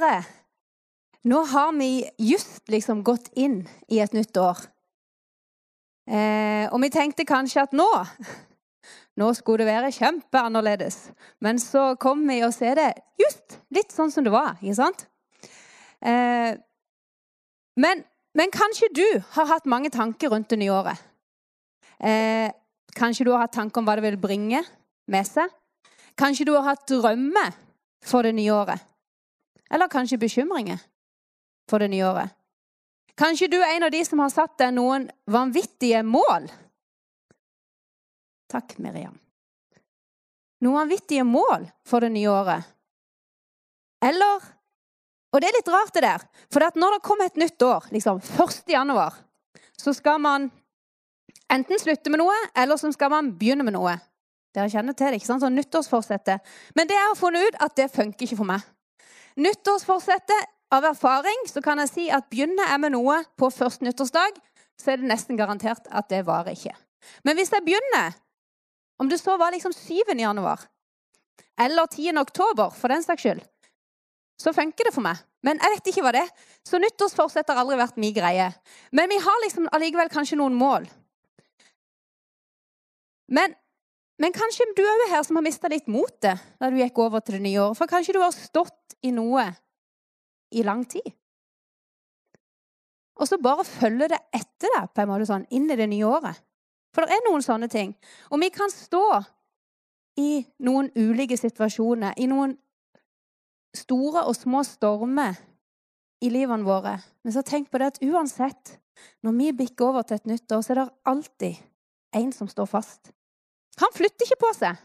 Dere, 0.00 0.22
nå 1.28 1.42
har 1.44 1.72
vi 1.76 2.08
just 2.16 2.68
liksom 2.72 3.02
gått 3.04 3.26
inn 3.36 3.66
i 3.92 3.98
et 4.00 4.14
nytt 4.16 4.36
år. 4.40 4.62
Eh, 6.08 6.64
og 6.72 6.80
vi 6.80 6.88
tenkte 6.94 7.26
kanskje 7.28 7.66
at 7.66 7.76
nå 7.76 7.88
nå 9.20 9.28
skulle 9.36 9.66
det 9.66 9.68
være 9.68 9.92
kjempeannerledes. 9.92 11.10
Men 11.44 11.60
så 11.60 11.98
kom 12.00 12.24
vi 12.28 12.38
og 12.46 12.54
ser 12.56 12.80
det 12.80 12.88
just 13.20 13.58
litt 13.76 13.92
sånn 13.92 14.12
som 14.14 14.24
det 14.24 14.32
var. 14.32 14.56
ikke 14.62 14.78
sant? 14.78 15.04
Eh, 16.00 16.56
men, 17.76 18.04
men, 18.32 18.56
kanskje 18.56 18.88
du 18.96 19.06
har 19.36 19.52
hatt 19.52 19.68
mange 19.68 19.92
tanker 19.92 20.32
rundt 20.32 20.48
det 20.48 20.62
nye 20.62 20.72
året. 20.72 21.08
Eh, 22.00 22.48
kanskje 22.96 23.28
du 23.28 23.34
har 23.34 23.44
hatt 23.44 23.58
tanker 23.58 23.82
om 23.82 23.90
hva 23.90 24.00
det 24.00 24.08
vil 24.08 24.22
bringe 24.22 24.64
med 25.12 25.28
seg. 25.28 25.52
Kanskje 26.16 26.48
du 26.48 26.56
har 26.56 26.70
hatt 26.72 26.88
drømmer 26.88 27.52
for 28.00 28.24
det 28.24 28.32
nye 28.40 28.56
året. 28.56 28.89
Eller 29.70 29.88
kanskje 29.88 30.18
bekymringer 30.18 30.80
for 31.70 31.78
det 31.78 31.90
nye 31.92 32.06
året. 32.06 32.36
Kanskje 33.20 33.50
du 33.52 33.58
er 33.60 33.76
en 33.76 33.86
av 33.86 33.92
de 33.92 34.00
som 34.06 34.20
har 34.22 34.32
satt 34.32 34.56
deg 34.58 34.72
noen 34.74 35.06
vanvittige 35.30 36.02
mål. 36.06 36.48
Takk, 38.50 38.78
Miriam. 38.82 39.14
Noen 40.64 40.82
vanvittige 40.82 41.24
mål 41.24 41.68
for 41.86 42.04
det 42.04 42.12
nye 42.16 42.30
året. 42.30 42.70
Eller 44.04 44.56
Og 45.30 45.38
det 45.38 45.46
er 45.46 45.54
litt 45.54 45.68
rart, 45.70 45.92
det 45.94 46.00
der. 46.02 46.22
For 46.50 46.64
når 46.74 46.96
det 46.96 47.04
kommer 47.06 47.28
et 47.28 47.36
nytt 47.38 47.62
år, 47.62 47.84
liksom 47.94 48.16
1. 48.18 48.64
januar, 48.66 49.14
så 49.78 49.92
skal 49.94 50.18
man 50.18 50.48
enten 51.46 51.78
slutte 51.78 52.10
med 52.10 52.18
noe, 52.18 52.34
eller 52.58 52.80
så 52.80 52.90
skal 52.90 53.12
man 53.12 53.28
begynne 53.38 53.62
med 53.62 53.76
noe. 53.76 53.92
Dere 54.50 54.66
kjenner 54.72 54.96
til 54.98 55.06
det, 55.06 55.20
ikke 55.20 55.28
sant? 55.28 55.44
Sånn 55.44 55.54
nyttårsforsettet. 55.54 56.42
Men 56.74 56.90
det 56.90 56.98
jeg 56.98 57.06
har 57.12 57.18
funnet 57.20 57.46
ut, 57.46 57.60
at 57.62 57.76
det 57.78 57.86
funker 57.94 58.26
ikke 58.26 58.40
for 58.40 58.50
meg. 58.50 58.66
Nyttårsforsettet 59.36 60.50
av 60.74 60.86
erfaring 60.90 61.46
så 61.50 61.62
kan 61.62 61.78
jeg 61.82 61.90
si 61.90 62.06
at 62.14 62.28
begynner 62.30 62.70
jeg 62.72 62.82
med 62.82 62.94
noe 62.94 63.20
på 63.38 63.50
første 63.54 63.86
nyttårsdag, 63.86 64.38
så 64.80 64.92
er 64.92 65.00
det 65.00 65.10
nesten 65.10 65.38
garantert 65.38 65.86
at 65.90 66.08
det 66.10 66.24
varer 66.26 66.56
ikke. 66.56 66.74
Men 67.26 67.38
hvis 67.38 67.52
jeg 67.52 67.64
begynner, 67.66 68.16
om 69.00 69.08
det 69.08 69.20
så 69.20 69.36
var 69.40 69.54
liksom 69.54 69.72
7. 69.72 70.14
januar 70.18 70.66
eller 71.60 71.86
10. 71.86 72.16
oktober, 72.20 72.70
for 72.72 72.88
den 72.88 73.02
saks 73.04 73.22
skyld, 73.22 73.42
så 74.40 74.52
funker 74.56 74.88
det 74.88 74.94
for 74.94 75.04
meg. 75.04 75.20
Men 75.44 75.60
jeg 75.60 75.74
vet 75.74 75.90
ikke 75.92 76.04
hva 76.04 76.12
det 76.16 76.22
er. 76.24 76.30
Så 76.64 76.80
nyttårsforsett 76.80 77.48
har 77.48 77.60
aldri 77.60 77.76
vært 77.80 77.98
min 78.00 78.14
greie. 78.16 78.46
Men 78.92 79.08
vi 79.12 79.18
har 79.20 79.42
liksom 79.44 79.68
allikevel 79.72 80.08
kanskje 80.12 80.38
noen 80.40 80.56
mål. 80.56 80.88
Men, 83.30 83.52
men 84.20 84.34
kanskje 84.36 84.68
du 84.76 84.82
er 84.84 85.06
her 85.14 85.24
som 85.24 85.38
har 85.38 85.44
mista 85.46 85.70
litt 85.72 85.88
motet 85.88 86.40
da 86.60 86.68
du 86.68 86.76
gikk 86.76 86.98
over 87.00 87.22
til 87.24 87.38
det 87.38 87.44
nye 87.46 87.62
året. 87.62 87.78
For 87.78 87.88
kanskje 87.88 88.14
du 88.16 88.20
har 88.20 88.34
stått 88.36 88.98
i 89.06 89.12
noe 89.16 89.46
i 90.52 90.64
lang 90.66 90.84
tid. 90.84 91.06
Og 93.20 93.28
så 93.28 93.38
bare 93.40 93.64
følge 93.68 94.10
det 94.12 94.20
etter 94.36 94.72
deg 94.76 94.92
på 94.92 95.02
en 95.02 95.10
måte 95.10 95.28
sånn, 95.28 95.46
inn 95.52 95.68
i 95.72 95.76
det 95.76 95.88
nye 95.92 96.08
året. 96.08 96.40
For 96.92 97.06
det 97.06 97.16
er 97.16 97.26
noen 97.28 97.44
sånne 97.44 97.68
ting. 97.70 97.92
Og 98.32 98.40
vi 98.42 98.50
kan 98.52 98.72
stå 98.72 99.04
i 100.20 100.42
noen 100.66 100.90
ulike 100.96 101.38
situasjoner, 101.38 102.16
i 102.20 102.26
noen 102.28 102.56
store 103.76 104.24
og 104.26 104.34
små 104.36 104.64
stormer 104.66 105.38
i 106.20 106.32
livene 106.32 106.66
våre. 106.66 106.96
Men 107.24 107.36
så 107.36 107.44
tenk 107.46 107.70
på 107.70 107.80
det 107.80 107.92
at 107.92 108.02
uansett, 108.04 108.76
når 109.24 109.36
vi 109.38 109.52
bikker 109.62 109.92
over 109.92 110.04
til 110.04 110.18
et 110.18 110.28
nytt 110.28 110.52
år, 110.52 110.64
så 110.64 110.74
er 110.74 110.82
det 110.82 110.88
alltid 111.12 111.64
en 112.20 112.32
som 112.36 112.50
står 112.50 112.68
fast. 112.68 113.12
Han 113.80 113.94
flytter 113.96 114.26
ikke 114.26 114.42
på 114.44 114.52
seg. 114.58 114.78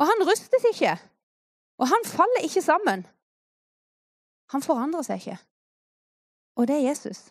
Og 0.00 0.08
han 0.08 0.24
rustes 0.26 0.66
ikke. 0.72 0.94
Og 1.80 1.88
han 1.88 2.06
faller 2.08 2.44
ikke 2.44 2.62
sammen. 2.64 3.04
Han 4.52 4.64
forandrer 4.64 5.06
seg 5.06 5.22
ikke. 5.22 5.38
Og 6.58 6.68
det 6.68 6.76
er 6.76 6.88
Jesus. 6.90 7.28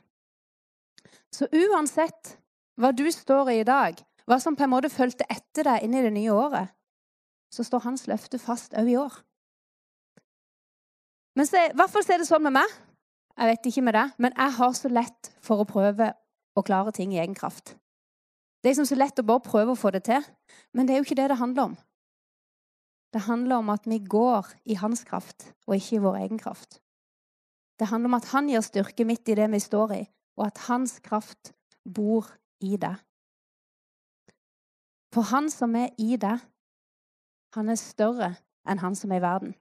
Så 1.34 1.50
uansett 1.54 2.36
hva 2.80 2.92
du 2.96 3.06
står 3.12 3.52
i 3.52 3.60
i 3.62 3.68
dag, 3.68 3.98
hva 4.30 4.38
som 4.40 4.56
på 4.56 4.66
en 4.66 4.72
måte 4.72 4.92
fulgte 4.94 5.28
etter 5.30 5.68
deg 5.68 5.84
inn 5.86 5.98
i 5.98 6.04
det 6.06 6.14
nye 6.16 6.34
året, 6.34 6.72
så 7.54 7.66
står 7.66 7.84
hans 7.88 8.06
løfte 8.08 8.40
fast 8.40 8.76
òg 8.78 8.92
i 8.92 8.98
år. 9.02 9.16
Men 11.38 11.48
så, 11.50 11.66
i 11.70 11.76
hvert 11.76 11.92
fall 11.92 12.06
er 12.14 12.22
det 12.22 12.30
sånn 12.30 12.46
med 12.46 12.58
meg. 12.60 12.78
Jeg 13.40 13.52
vet 13.52 13.70
ikke 13.72 13.84
med 13.88 13.96
deg, 13.96 14.16
men 14.20 14.36
jeg 14.36 14.56
har 14.60 14.74
så 14.76 14.92
lett 14.92 15.30
for 15.44 15.62
å 15.62 15.68
prøve 15.68 16.12
å 16.60 16.64
klare 16.68 16.94
ting 16.96 17.14
i 17.16 17.22
egen 17.22 17.38
kraft. 17.38 17.76
Det 18.60 18.68
er 18.68 18.74
liksom 18.74 18.90
så 18.90 18.98
lett 19.00 19.20
å 19.22 19.28
bare 19.28 19.46
prøve 19.46 19.74
å 19.74 19.80
få 19.80 19.92
det 19.96 20.04
til, 20.10 20.26
men 20.76 20.88
det 20.88 20.96
er 20.96 21.00
jo 21.00 21.08
ikke 21.08 21.18
det 21.20 21.30
det 21.32 21.40
handler 21.40 21.72
om. 21.72 21.78
Det 23.14 23.22
handler 23.26 23.64
om 23.64 23.70
at 23.74 23.88
vi 23.90 24.00
går 24.04 24.52
i 24.70 24.76
hans 24.78 25.04
kraft, 25.08 25.54
og 25.66 25.78
ikke 25.78 25.96
i 25.96 26.04
vår 26.04 26.18
egen 26.26 26.42
kraft. 26.42 26.82
Det 27.80 27.88
handler 27.88 28.12
om 28.12 28.18
at 28.20 28.28
han 28.34 28.50
gir 28.52 28.62
styrke 28.62 29.06
midt 29.08 29.32
i 29.32 29.38
det 29.40 29.48
vi 29.54 29.62
står 29.64 29.94
i, 29.96 30.02
og 30.38 30.50
at 30.50 30.66
hans 30.68 31.00
kraft 31.00 31.54
bor 31.88 32.28
i 32.60 32.76
deg. 32.78 33.00
For 35.16 35.26
han 35.32 35.50
som 35.50 35.74
er 35.80 35.90
i 35.98 36.20
deg, 36.22 36.44
han 37.56 37.72
er 37.72 37.80
større 37.82 38.34
enn 38.70 38.84
han 38.84 38.96
som 38.96 39.12
er 39.12 39.22
i 39.22 39.26
verden. 39.26 39.56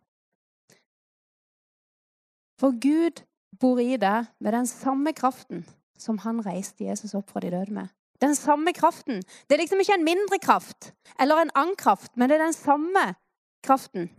For 2.59 2.75
Gud 2.75 3.23
bor 3.61 3.79
i 3.81 3.97
deg 3.97 4.27
med 4.43 4.53
den 4.53 4.67
samme 4.69 5.15
kraften 5.17 5.63
som 5.99 6.19
han 6.27 6.43
reiste 6.45 6.85
Jesus 6.85 7.15
opp 7.17 7.31
fra 7.31 7.41
de 7.41 7.55
døde 7.55 7.73
med. 7.73 7.89
Den 8.21 8.35
samme 8.35 8.73
kraften. 8.75 9.23
Det 9.47 9.55
er 9.55 9.63
liksom 9.63 9.81
ikke 9.81 9.95
en 9.95 10.05
mindre 10.05 10.39
kraft 10.43 10.93
eller 11.21 11.43
en 11.43 11.53
annen 11.55 11.77
kraft, 11.79 12.17
men 12.17 12.29
det 12.29 12.39
er 12.39 12.45
den 12.45 12.57
samme 12.57 13.15
kraften. 13.63 14.11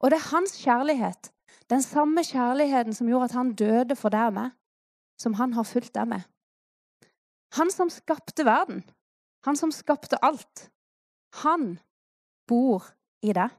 Og 0.00 0.10
det 0.10 0.16
er 0.16 0.30
hans 0.30 0.56
kjærlighet 0.62 1.32
den 1.70 1.82
samme 1.82 2.24
kjærligheten 2.24 2.94
som 2.94 3.08
gjorde 3.08 3.24
at 3.24 3.36
han 3.36 3.54
døde 3.54 3.96
for 3.96 4.12
deg 4.12 4.30
og 4.30 4.36
meg, 4.38 4.50
som 5.20 5.34
han 5.36 5.52
har 5.52 5.68
fulgt 5.68 5.94
deg 5.94 6.08
med. 6.08 6.24
Han 7.56 7.70
som 7.72 7.90
skapte 7.92 8.44
verden, 8.44 8.84
han 9.44 9.56
som 9.56 9.72
skapte 9.72 10.20
alt, 10.24 10.68
han 11.42 11.78
bor 12.48 12.84
i 13.22 13.32
deg. 13.36 13.52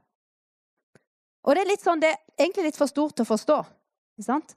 Og 1.46 1.54
det 1.54 1.62
er 1.62 1.70
litt 1.70 1.84
sånn, 1.84 2.02
det 2.02 2.10
er 2.10 2.18
egentlig 2.42 2.70
litt 2.70 2.78
for 2.78 2.90
stort 2.90 3.22
å 3.22 3.28
forstå. 3.28 3.58
ikke 4.18 4.26
sant? 4.26 4.56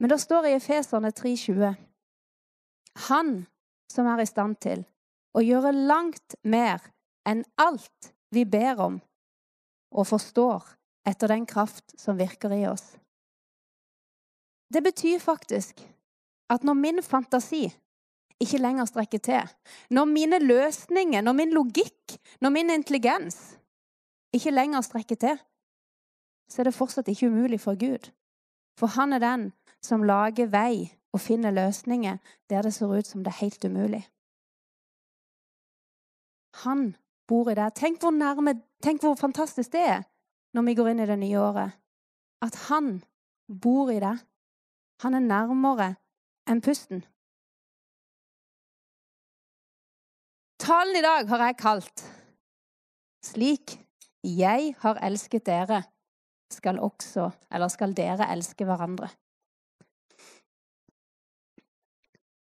Men 0.00 0.12
det 0.12 0.20
står 0.20 0.48
i 0.48 0.56
Efeserne 0.56 1.10
3,20 1.12 1.74
Han 3.10 3.46
som 3.90 4.06
er 4.06 4.22
i 4.22 4.28
stand 4.28 4.58
til 4.62 4.84
å 5.36 5.42
gjøre 5.44 5.72
langt 5.74 6.36
mer 6.42 6.82
enn 7.28 7.44
alt 7.60 8.12
vi 8.34 8.44
ber 8.46 8.80
om 8.82 8.98
og 9.90 10.06
forstår, 10.06 10.62
etter 11.08 11.32
den 11.32 11.46
kraft 11.48 11.94
som 11.98 12.18
virker 12.18 12.52
i 12.54 12.66
oss. 12.70 12.92
Det 14.70 14.82
betyr 14.84 15.18
faktisk 15.18 15.80
at 16.50 16.66
når 16.66 16.76
min 16.78 17.02
fantasi 17.02 17.64
ikke 18.40 18.60
lenger 18.60 18.86
strekker 18.88 19.22
til, 19.24 19.48
når 19.90 20.06
mine 20.08 20.38
løsninger, 20.42 21.22
når 21.22 21.36
min 21.36 21.54
logikk, 21.56 22.16
når 22.40 22.54
min 22.54 22.70
intelligens 22.70 23.38
ikke 24.34 24.54
lenger 24.54 24.86
strekker 24.86 25.18
til, 25.18 25.40
så 26.50 26.62
er 26.62 26.70
det 26.70 26.76
fortsatt 26.76 27.10
ikke 27.10 27.30
umulig 27.30 27.60
for 27.62 27.78
Gud. 27.78 28.10
For 28.78 28.90
han 28.94 29.12
er 29.12 29.22
den 29.22 29.50
som 29.82 30.06
lager 30.06 30.50
vei 30.50 30.88
og 31.12 31.20
finner 31.20 31.54
løsninger 31.54 32.18
der 32.50 32.62
det 32.62 32.74
ser 32.74 32.92
ut 32.92 33.06
som 33.06 33.24
det 33.24 33.32
er 33.32 33.42
helt 33.42 33.64
umulig. 33.64 34.02
Han 36.64 36.96
bor 37.28 37.50
i 37.50 37.54
det. 37.54 37.68
Tenk 37.74 38.00
hvor 38.02 38.10
nærme, 38.14 38.60
tenk 38.82 39.02
hvor 39.02 39.14
fantastisk 39.14 39.72
det 39.72 39.84
er 39.86 40.02
når 40.54 40.66
vi 40.66 40.74
går 40.74 40.90
inn 40.90 41.02
i 41.04 41.06
det 41.06 41.18
nye 41.20 41.38
året, 41.38 41.76
at 42.42 42.56
han 42.66 43.02
bor 43.62 43.90
i 43.92 44.00
det. 44.02 44.16
Han 45.04 45.14
er 45.14 45.22
nærmere 45.24 45.94
enn 46.50 46.62
pusten. 46.64 47.04
Talen 50.60 50.98
i 50.98 51.04
dag 51.04 51.28
har 51.30 51.46
jeg 51.46 51.56
kalt 51.56 52.02
'Slik 53.24 53.78
jeg 54.24 54.74
har 54.80 54.98
elsket 55.04 55.46
dere, 55.46 55.82
skal 56.52 56.78
også, 56.80 57.30
eller 57.52 57.68
skal 57.68 57.94
dere 57.96 58.28
elske 58.32 58.64
hverandre'. 58.64 59.08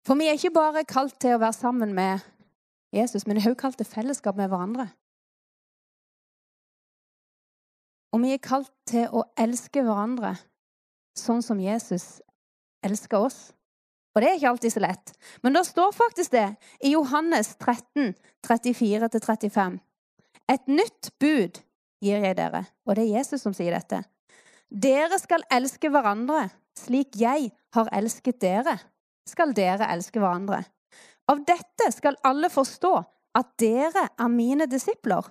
For 0.05 0.21
vi 0.21 0.29
er 0.29 0.37
ikke 0.37 0.53
bare 0.55 0.85
kalt 0.89 1.17
til 1.21 1.37
å 1.37 1.41
være 1.41 1.57
sammen 1.57 1.95
med 1.97 2.25
Jesus, 2.95 3.25
men 3.27 3.39
vi 3.39 3.43
er 3.43 3.51
også 3.51 3.63
kalt 3.63 3.81
til 3.81 3.89
fellesskap 3.89 4.37
med 4.37 4.51
hverandre. 4.53 4.91
Og 8.15 8.21
vi 8.23 8.35
er 8.35 8.43
kalt 8.43 8.71
til 8.87 9.09
å 9.11 9.25
elske 9.41 9.83
hverandre 9.83 10.37
sånn 11.19 11.43
som 11.43 11.59
Jesus 11.63 12.21
elsker 12.85 13.25
oss. 13.27 13.39
Og 14.15 14.23
det 14.23 14.29
er 14.29 14.37
ikke 14.39 14.53
alltid 14.53 14.75
så 14.77 14.83
lett. 14.85 15.13
Men 15.43 15.57
det 15.57 15.65
står 15.67 15.91
faktisk 15.97 16.35
det 16.37 16.47
i 16.87 16.93
Johannes 16.93 17.57
13, 17.57 18.15
34-35. 18.47 19.81
Et 20.55 20.71
nytt 20.71 21.11
bud 21.19 21.59
gir 22.05 22.23
jeg 22.23 22.37
dere, 22.39 22.67
og 22.85 22.95
det 22.95 23.07
er 23.07 23.17
Jesus 23.19 23.43
som 23.43 23.57
sier 23.57 23.75
dette. 23.75 24.05
Dere 24.69 25.19
skal 25.19 25.47
elske 25.55 25.91
hverandre 25.91 26.47
slik 26.79 27.17
jeg 27.19 27.51
har 27.75 27.91
elsket 27.95 28.39
dere, 28.43 28.77
skal 29.29 29.55
dere 29.57 29.89
elske 29.93 30.21
hverandre. 30.21 30.63
Av 31.31 31.41
dette 31.47 31.89
skal 31.95 32.19
alle 32.27 32.51
forstå 32.53 32.93
at 33.39 33.55
dere 33.61 34.09
er 34.21 34.31
mine 34.31 34.67
disipler, 34.71 35.27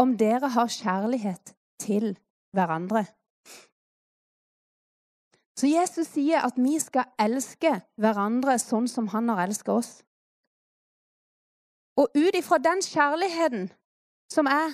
om 0.00 0.16
dere 0.18 0.50
har 0.56 0.72
kjærlighet 0.72 1.54
til 1.82 2.14
hverandre. 2.56 3.04
Så 5.54 5.68
Jesus 5.70 6.08
sier 6.10 6.42
at 6.42 6.56
vi 6.58 6.78
skal 6.82 7.12
elske 7.20 7.76
hverandre 8.00 8.56
sånn 8.58 8.88
som 8.90 9.06
han 9.12 9.30
har 9.30 9.44
elsket 9.44 9.70
oss. 9.70 9.92
Og 12.00 12.10
ut 12.16 12.34
ifra 12.34 12.58
den 12.58 12.82
kjærligheten 12.82 13.68
som 14.32 14.50
jeg 14.50 14.72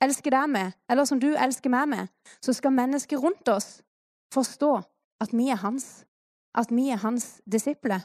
elsker 0.00 0.32
deg 0.32 0.48
med, 0.48 0.72
eller 0.88 1.04
som 1.04 1.20
du 1.20 1.34
elsker 1.34 1.72
meg 1.72 1.90
med, 1.90 2.08
så 2.40 2.54
skal 2.56 2.72
mennesker 2.72 3.20
rundt 3.20 3.48
oss 3.52 3.82
forstå 4.32 4.72
at 5.20 5.34
vi 5.36 5.50
er 5.52 5.60
hans, 5.60 6.06
at 6.54 6.70
vi 6.70 6.88
er 6.90 6.96
hans 6.96 7.40
disipler. 7.52 8.00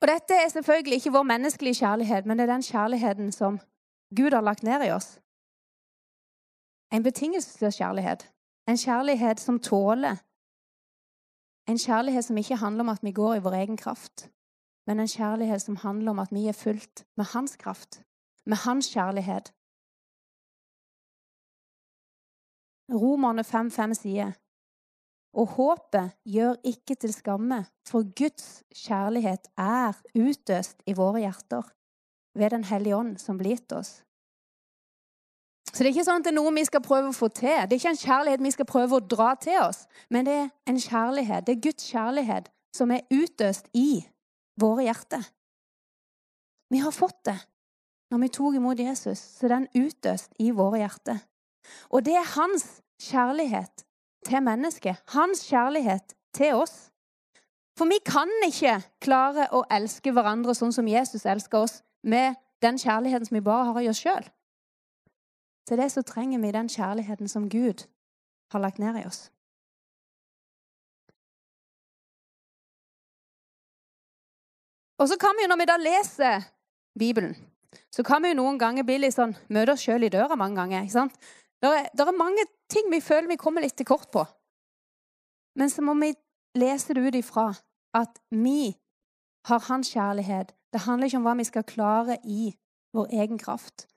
Og 0.00 0.08
dette 0.08 0.34
er 0.34 0.48
selvfølgelig 0.48 0.94
ikke 0.94 1.12
vår 1.12 1.22
menneskelige 1.22 1.74
kjærlighet, 1.74 2.26
men 2.26 2.38
det 2.38 2.48
er 2.48 2.52
den 2.52 2.62
kjærligheten 2.62 3.32
som 3.32 3.58
Gud 4.16 4.30
har 4.30 4.40
lagt 4.40 4.62
ned 4.62 4.86
i 4.86 4.90
oss. 4.90 5.20
En 6.92 7.02
betingelsesløs 7.02 7.76
kjærlighet. 7.76 8.32
En 8.68 8.76
kjærlighet 8.76 9.40
som 9.40 9.60
tåler. 9.60 10.16
En 11.68 11.78
kjærlighet 11.78 12.24
som 12.24 12.36
ikke 12.36 12.56
handler 12.56 12.80
om 12.80 12.88
at 12.88 13.02
vi 13.02 13.12
går 13.12 13.34
i 13.34 13.42
vår 13.44 13.52
egen 13.52 13.76
kraft, 13.76 14.30
men 14.86 15.00
en 15.00 15.08
kjærlighet 15.08 15.62
som 15.62 15.76
handler 15.76 16.10
om 16.10 16.18
at 16.18 16.32
vi 16.32 16.46
er 16.48 16.52
fulgt 16.52 17.06
med 17.16 17.24
hans 17.24 17.56
kraft, 17.56 18.02
med 18.46 18.56
hans 18.56 18.88
kjærlighet. 18.94 19.52
Romerne 22.92 23.42
5.5 23.42 23.94
sier 23.94 24.32
og 25.38 25.54
håpet 25.54 26.16
gjør 26.26 26.56
ikke 26.66 26.96
til 26.98 27.12
skamme, 27.14 27.62
for 27.86 28.06
Guds 28.18 28.64
kjærlighet 28.74 29.48
er 29.58 29.94
utøst 30.18 30.82
i 30.86 30.96
våre 30.98 31.22
hjerter 31.22 31.62
ved 32.38 32.50
Den 32.50 32.64
hellige 32.64 32.96
ånd 32.96 33.16
som 33.22 33.38
blir 33.38 33.56
gitt 33.56 33.72
oss. 33.72 34.02
Så 35.68 35.84
det 35.84 35.90
er 35.90 35.94
ikke 35.94 36.06
sånn 36.06 36.22
at 36.22 36.26
det 36.26 36.32
er 36.32 36.38
noe 36.38 36.52
vi 36.56 36.64
skal 36.64 36.82
prøve 36.82 37.10
å 37.10 37.16
få 37.16 37.28
til. 37.34 37.66
Det 37.68 37.76
er 37.76 37.80
ikke 37.80 37.92
en 37.92 38.00
kjærlighet 38.00 38.44
vi 38.44 38.54
skal 38.54 38.68
prøve 38.68 38.98
å 38.98 39.04
dra 39.04 39.32
til 39.40 39.58
oss, 39.60 39.82
men 40.10 40.26
det 40.26 40.36
er 40.36 40.48
en 40.70 40.80
kjærlighet. 40.80 41.44
Det 41.46 41.54
er 41.54 41.64
Guds 41.66 41.90
kjærlighet 41.92 42.48
som 42.74 42.92
er 42.94 43.04
utøst 43.12 43.68
i 43.76 44.00
våre 44.60 44.86
hjerter. 44.88 45.26
Vi 46.72 46.80
har 46.82 46.94
fått 46.94 47.20
det 47.28 47.36
når 48.08 48.22
vi 48.22 48.30
tok 48.32 48.56
imot 48.56 48.80
Jesus, 48.80 49.20
så 49.20 49.50
den 49.52 49.68
utøst 49.76 50.32
i 50.40 50.50
våre 50.56 50.80
hjerter. 50.80 51.20
Og 51.92 52.06
det 52.06 52.16
er 52.16 52.32
hans 52.32 52.64
kjærlighet 53.04 53.84
til 54.28 54.44
mennesket. 54.44 55.00
Hans 55.14 55.44
kjærlighet 55.48 56.14
til 56.36 56.60
oss. 56.60 56.90
For 57.78 57.86
vi 57.90 57.98
kan 58.04 58.30
ikke 58.46 58.80
klare 59.00 59.48
å 59.54 59.62
elske 59.70 60.12
hverandre 60.12 60.54
sånn 60.54 60.74
som 60.74 60.88
Jesus 60.90 61.26
elsker 61.26 61.62
oss, 61.62 61.80
med 62.02 62.34
den 62.62 62.78
kjærligheten 62.78 63.28
som 63.28 63.38
vi 63.38 63.44
bare 63.44 63.72
har 63.72 63.80
i 63.82 63.88
oss 63.90 64.02
sjøl. 64.02 64.26
Til 65.68 65.78
det 65.78 65.90
så 65.92 66.02
trenger 66.02 66.40
vi 66.42 66.52
den 66.54 66.70
kjærligheten 66.72 67.28
som 67.28 67.48
Gud 67.50 67.84
har 68.52 68.62
lagt 68.62 68.78
ned 68.82 68.98
i 68.98 69.06
oss. 69.06 69.28
Og 74.98 75.08
så 75.08 75.18
kan 75.20 75.36
vi 75.36 75.44
jo, 75.44 75.50
når 75.52 75.60
vi 75.60 75.68
da 75.70 75.76
leser 75.78 76.48
Bibelen, 76.98 77.36
så 77.94 78.02
kan 78.02 78.22
vi 78.22 78.32
jo 78.32 78.40
noen 78.40 78.58
ganger 78.58 78.86
bli 78.86 78.96
litt 78.98 79.14
sånn 79.14 79.36
Møte 79.54 79.76
oss 79.76 79.84
sjøl 79.86 80.08
i 80.08 80.10
døra 80.10 80.36
mange 80.36 80.58
ganger. 80.58 80.82
ikke 80.82 80.96
sant? 80.96 81.14
Det 81.62 81.70
er, 81.74 81.88
er, 81.90 82.14
mange 82.14 82.44
ting 82.70 82.90
vi 82.92 83.00
føler 83.02 83.28
vi 83.28 83.40
kommer 83.40 83.64
litt 83.64 83.76
til 83.78 83.88
kort 83.88 84.10
på. 84.14 84.22
Men 85.58 85.70
så 85.70 85.82
må 85.82 85.96
vi 85.98 86.12
lese 86.58 86.94
det 86.94 87.02
ut 87.02 87.18
ifra 87.18 87.48
at 87.98 88.20
vi 88.30 88.76
har 89.48 89.64
hans 89.66 89.90
kjærlighet. 89.90 90.52
Det 90.72 90.84
handler 90.84 91.08
ikke 91.08 91.18
om 91.18 91.26
hva 91.26 91.34
vi 91.38 91.48
skal 91.48 91.66
klare 91.66 92.18
i 92.24 92.52
vår 92.94 93.10
egen 93.20 93.40
kraft, 93.40 93.88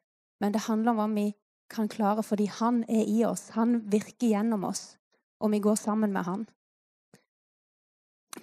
men 0.41 0.55
det 0.55 0.65
handler 0.65 0.93
om 0.93 1.01
hva 1.01 1.07
vi 1.13 1.27
kan 1.71 1.89
klare 1.91 2.23
fordi 2.23 2.47
han 2.51 2.81
er 2.89 3.05
i 3.07 3.21
oss. 3.27 3.51
Han 3.55 3.79
virker 3.91 4.31
gjennom 4.33 4.65
oss, 4.67 4.97
og 5.39 5.53
vi 5.53 5.61
går 5.63 5.77
sammen 5.79 6.13
med 6.15 6.25
han. 6.27 6.47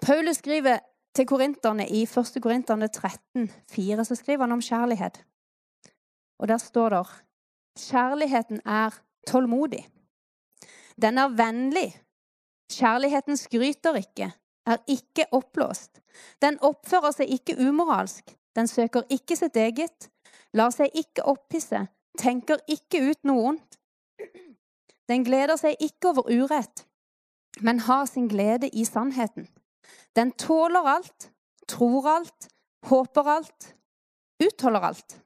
Paulus 0.03 0.39
skriver 0.45 0.79
til 1.17 1.27
korinterne 1.27 1.89
i 1.89 2.05
1. 2.05 2.39
Korinterne 2.43 2.89
13, 2.89 3.51
4, 3.71 4.05
så 4.05 4.15
skriver 4.15 4.47
han 4.47 4.53
om 4.53 4.63
kjærlighet. 4.63 5.25
Og 6.39 6.49
der 6.49 6.59
står 6.63 6.95
det 6.95 7.07
Kjærligheten 7.79 8.61
er 8.67 8.95
tålmodig. 9.29 9.85
Den 10.97 11.19
er 11.19 11.35
vennlig. 11.37 11.93
Kjærligheten 12.73 13.37
skryter 13.37 13.97
ikke, 14.01 14.33
er 14.67 14.83
ikke 14.89 15.29
oppblåst. 15.33 16.01
Den 16.43 16.59
oppfører 16.65 17.15
seg 17.15 17.31
ikke 17.39 17.57
umoralsk. 17.61 18.35
Den 18.57 18.69
søker 18.69 19.07
ikke 19.13 19.37
sitt 19.39 19.57
eget, 19.57 20.09
lar 20.57 20.73
seg 20.75 20.93
ikke 20.97 21.25
opphisse, 21.31 21.85
tenker 22.19 22.61
ikke 22.67 23.01
ut 23.11 23.29
noe 23.29 23.53
ondt. 23.53 23.79
Den 25.09 25.25
gleder 25.25 25.57
seg 25.57 25.79
ikke 25.81 26.11
over 26.11 26.29
urett, 26.29 26.85
men 27.65 27.81
har 27.87 28.05
sin 28.11 28.27
glede 28.29 28.69
i 28.69 28.85
sannheten. 28.85 29.47
Den 30.17 30.33
tåler 30.33 30.91
alt, 30.97 31.31
tror 31.69 32.09
alt, 32.19 32.49
håper 32.91 33.31
alt, 33.39 33.73
utholder 34.43 34.91
alt. 34.91 35.17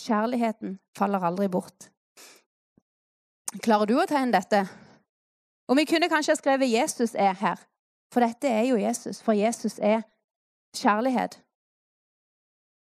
Kjærligheten 0.00 0.78
faller 0.96 1.24
aldri 1.24 1.48
bort. 1.48 1.90
Klarer 3.58 3.88
du 3.90 3.96
å 3.98 4.06
tegne 4.06 4.30
dette? 4.30 4.62
Og 5.70 5.78
vi 5.78 5.84
kunne 5.90 6.08
kanskje 6.10 6.36
ha 6.36 6.38
skrevet 6.38 6.70
'Jesus 6.70 7.14
er 7.14 7.34
her', 7.34 7.66
for 8.12 8.20
dette 8.20 8.48
er 8.48 8.62
jo 8.68 8.76
Jesus. 8.76 9.22
For 9.22 9.32
Jesus 9.32 9.78
er 9.78 10.02
kjærlighet. 10.76 11.40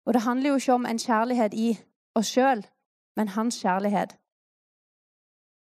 Og 0.06 0.14
det 0.14 0.22
handler 0.22 0.50
jo 0.50 0.56
ikke 0.56 0.72
om 0.72 0.86
en 0.86 0.98
kjærlighet 0.98 1.54
i 1.54 1.78
oss 2.14 2.26
sjøl, 2.26 2.66
men 3.16 3.28
hans 3.28 3.58
kjærlighet. 3.58 4.16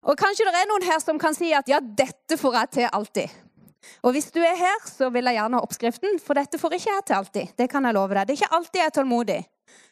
Og 0.02 0.16
Kanskje 0.16 0.44
det 0.44 0.54
er 0.54 0.68
noen 0.68 0.82
her 0.82 0.98
som 0.98 1.18
kan 1.18 1.34
si 1.34 1.52
at 1.52 1.68
'ja, 1.68 1.80
dette 1.80 2.36
får 2.36 2.52
jeg 2.52 2.70
til 2.70 2.88
alltid'. 2.92 3.30
Og 4.02 4.12
Hvis 4.12 4.30
du 4.30 4.40
er 4.40 4.56
her, 4.56 4.78
så 4.84 5.10
vil 5.10 5.24
jeg 5.24 5.34
gjerne 5.34 5.56
ha 5.56 5.60
oppskriften, 5.60 6.20
for 6.20 6.34
dette 6.34 6.58
får 6.58 6.72
ikke 6.72 6.90
jeg 6.90 7.04
til 7.06 7.14
alltid. 7.14 7.56
Det 7.58 7.70
kan 7.70 7.84
jeg 7.84 7.94
love 7.94 8.14
deg. 8.14 8.26
Det 8.26 8.32
er 8.32 8.42
ikke 8.42 8.56
alltid 8.56 8.80
jeg 8.80 8.86
er 8.86 8.90
tålmodig. 8.90 9.46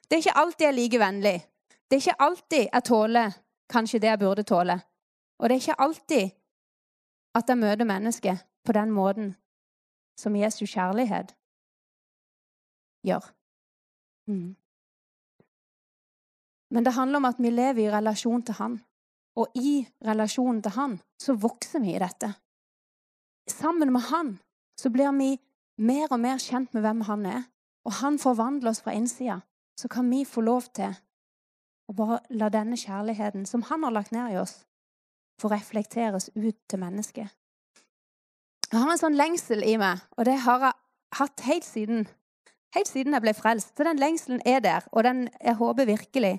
Det 0.08 0.12
er 0.12 0.16
ikke 0.16 0.38
alltid 0.38 0.66
jeg 0.66 0.68
er 0.68 0.78
like 0.82 0.98
vennlig. 0.98 1.46
Det 1.90 1.96
er 1.96 2.00
ikke 2.00 2.20
alltid 2.20 2.68
jeg 2.72 2.84
tåler 2.84 3.32
kanskje 3.70 4.00
det 4.00 4.10
jeg 4.12 4.18
burde 4.18 4.42
tåle. 4.42 4.80
Og 5.38 5.48
det 5.48 5.56
er 5.56 5.62
ikke 5.62 5.82
alltid 5.82 6.34
at 7.34 7.48
jeg 7.48 7.58
møter 7.58 7.88
mennesket 7.88 8.44
på 8.64 8.72
den 8.72 8.92
måten 8.94 9.34
som 10.18 10.36
Jesu 10.36 10.64
kjærlighet 10.66 11.34
gjør. 13.04 13.24
Mm. 14.30 14.54
Men 16.70 16.84
det 16.84 16.94
handler 16.94 17.16
om 17.16 17.24
at 17.24 17.38
vi 17.38 17.50
lever 17.50 17.82
i 17.84 17.90
relasjon 17.90 18.42
til 18.42 18.54
Han. 18.54 18.80
Og 19.36 19.50
i 19.54 19.86
relasjonen 20.06 20.62
til 20.62 20.72
Han 20.78 21.00
så 21.20 21.34
vokser 21.34 21.82
vi 21.82 21.94
i 21.94 22.02
dette. 22.02 22.34
Sammen 23.50 23.92
med 23.92 24.00
Han 24.10 24.38
så 24.80 24.90
blir 24.90 25.12
vi 25.18 25.36
mer 25.78 26.06
og 26.10 26.20
mer 26.20 26.38
kjent 26.38 26.74
med 26.74 26.82
hvem 26.82 27.00
Han 27.00 27.26
er. 27.26 27.42
Og 27.84 27.92
Han 28.00 28.18
forvandler 28.18 28.70
oss 28.70 28.82
fra 28.82 28.92
innsida. 28.92 29.40
Så 29.76 29.88
kan 29.88 30.10
vi 30.10 30.24
få 30.24 30.40
lov 30.40 30.62
til 30.74 30.94
å 31.88 31.94
bare 31.96 32.20
la 32.30 32.48
denne 32.52 32.76
kjærligheten 32.80 33.46
som 33.46 33.64
Han 33.70 33.84
har 33.84 33.92
lagt 33.92 34.12
ned 34.12 34.32
i 34.32 34.38
oss, 34.40 34.64
få 35.40 35.50
reflekteres 35.52 36.30
ut 36.34 36.56
til 36.68 36.80
mennesket. 36.80 37.28
Jeg 38.70 38.80
har 38.80 38.90
en 38.90 38.98
sånn 38.98 39.18
lengsel 39.18 39.62
i 39.66 39.76
meg, 39.78 40.02
og 40.16 40.26
det 40.26 40.38
har 40.46 40.62
jeg 40.68 40.78
hatt 41.18 41.44
helt 41.46 41.66
siden, 41.66 42.06
helt 42.74 42.90
siden 42.90 43.14
jeg 43.14 43.22
ble 43.22 43.34
frelst. 43.36 43.74
Så 43.76 43.86
den 43.86 44.00
lengselen 44.02 44.42
er 44.46 44.62
der, 44.64 44.86
og 44.92 45.04
den, 45.06 45.28
jeg 45.38 45.58
håper 45.60 45.90
virkelig 45.90 46.38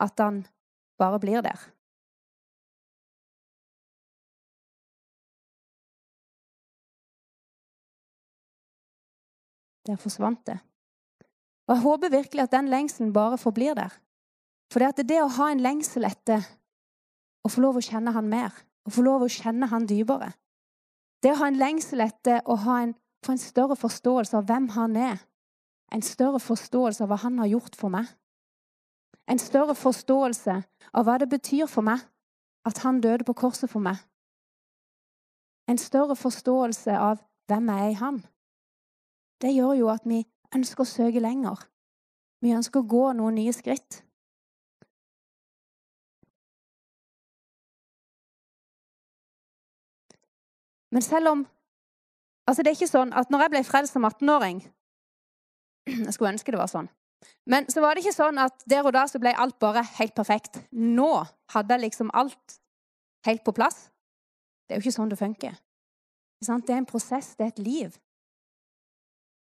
at 0.00 0.16
den 0.16 0.44
bare 1.00 1.20
blir 1.20 1.42
der. 1.44 1.60
Der 9.86 9.98
forsvant 9.98 10.46
det. 10.46 10.60
Og 11.66 11.74
Jeg 11.74 11.82
håper 11.82 12.10
virkelig 12.10 12.42
at 12.42 12.52
den 12.52 12.68
lengselen 12.70 13.12
bare 13.12 13.38
forblir 13.38 13.74
der. 13.74 13.90
For 14.72 14.80
det 14.80 15.04
er 15.04 15.08
det 15.08 15.20
å 15.20 15.32
ha 15.36 15.50
en 15.52 15.60
lengsel 15.60 16.06
etter 16.08 16.46
å 17.44 17.50
få 17.52 17.60
lov 17.60 17.76
å 17.76 17.84
kjenne 17.84 18.14
han 18.14 18.30
mer, 18.30 18.54
å 18.88 18.92
få 18.94 19.04
lov 19.04 19.26
å 19.26 19.30
kjenne 19.30 19.68
han 19.68 19.84
dypere 19.86 20.32
Det 21.22 21.34
å 21.34 21.38
ha 21.42 21.50
en 21.50 21.60
lengsel 21.60 22.00
etter 22.00 22.40
å 22.48 22.56
en, 22.56 22.94
få 23.22 23.34
en 23.34 23.38
større 23.38 23.76
forståelse 23.76 24.36
av 24.36 24.48
hvem 24.48 24.70
han 24.74 24.96
er, 24.96 25.20
en 25.92 26.02
større 26.02 26.40
forståelse 26.40 27.04
av 27.04 27.12
hva 27.12 27.20
han 27.22 27.38
har 27.38 27.52
gjort 27.52 27.76
for 27.76 27.92
meg 27.92 28.08
en 29.26 29.38
større 29.38 29.74
forståelse 29.78 30.54
av 30.92 31.06
hva 31.06 31.18
det 31.20 31.28
betyr 31.30 31.68
for 31.70 31.86
meg 31.86 32.02
at 32.68 32.82
han 32.84 33.00
døde 33.02 33.24
på 33.26 33.36
korset 33.38 33.70
for 33.70 33.82
meg. 33.82 33.98
En 35.70 35.78
større 35.78 36.16
forståelse 36.18 36.94
av 36.98 37.22
hvem 37.50 37.70
jeg 37.70 37.84
er 37.84 37.90
i 37.90 38.00
han. 38.00 38.22
Det 39.42 39.52
gjør 39.54 39.74
jo 39.78 39.90
at 39.92 40.06
vi 40.06 40.22
ønsker 40.54 40.84
å 40.84 40.90
søke 40.90 41.22
lenger. 41.22 41.64
Vi 42.42 42.54
ønsker 42.54 42.82
å 42.82 42.88
gå 42.88 43.04
noen 43.18 43.38
nye 43.38 43.54
skritt. 43.54 44.02
Men 50.92 51.02
selv 51.02 51.32
om 51.32 51.48
Altså, 52.42 52.62
det 52.62 52.72
er 52.72 52.74
ikke 52.74 52.90
sånn 52.90 53.12
at 53.14 53.28
når 53.30 53.44
jeg 53.44 53.50
ble 53.52 53.60
frelst 53.62 53.94
som 53.94 54.02
18-åring 54.02 54.64
Jeg 55.86 56.14
skulle 56.14 56.32
ønske 56.34 56.50
det 56.50 56.58
var 56.58 56.70
sånn. 56.70 56.88
Men 57.46 57.68
så 57.70 57.82
var 57.84 57.94
det 57.94 58.02
ikke 58.02 58.16
sånn 58.16 58.40
at 58.42 58.64
der 58.66 58.82
og 58.82 58.94
da 58.96 59.04
så 59.06 59.20
ble 59.22 59.30
alt 59.38 59.54
bare 59.62 59.84
helt 60.00 60.14
perfekt. 60.16 60.58
Nå 60.74 61.22
hadde 61.54 61.76
jeg 61.76 61.84
liksom 61.84 62.10
alt 62.18 62.56
helt 63.26 63.44
på 63.46 63.54
plass. 63.54 63.84
Det 64.66 64.74
er 64.74 64.80
jo 64.80 64.86
ikke 64.86 64.96
sånn 64.96 65.12
det 65.12 65.20
funker. 65.20 65.54
Det 66.42 66.74
er 66.74 66.80
en 66.80 66.88
prosess, 66.88 67.36
det 67.38 67.46
er 67.46 67.52
et 67.52 67.62
liv. 67.62 67.98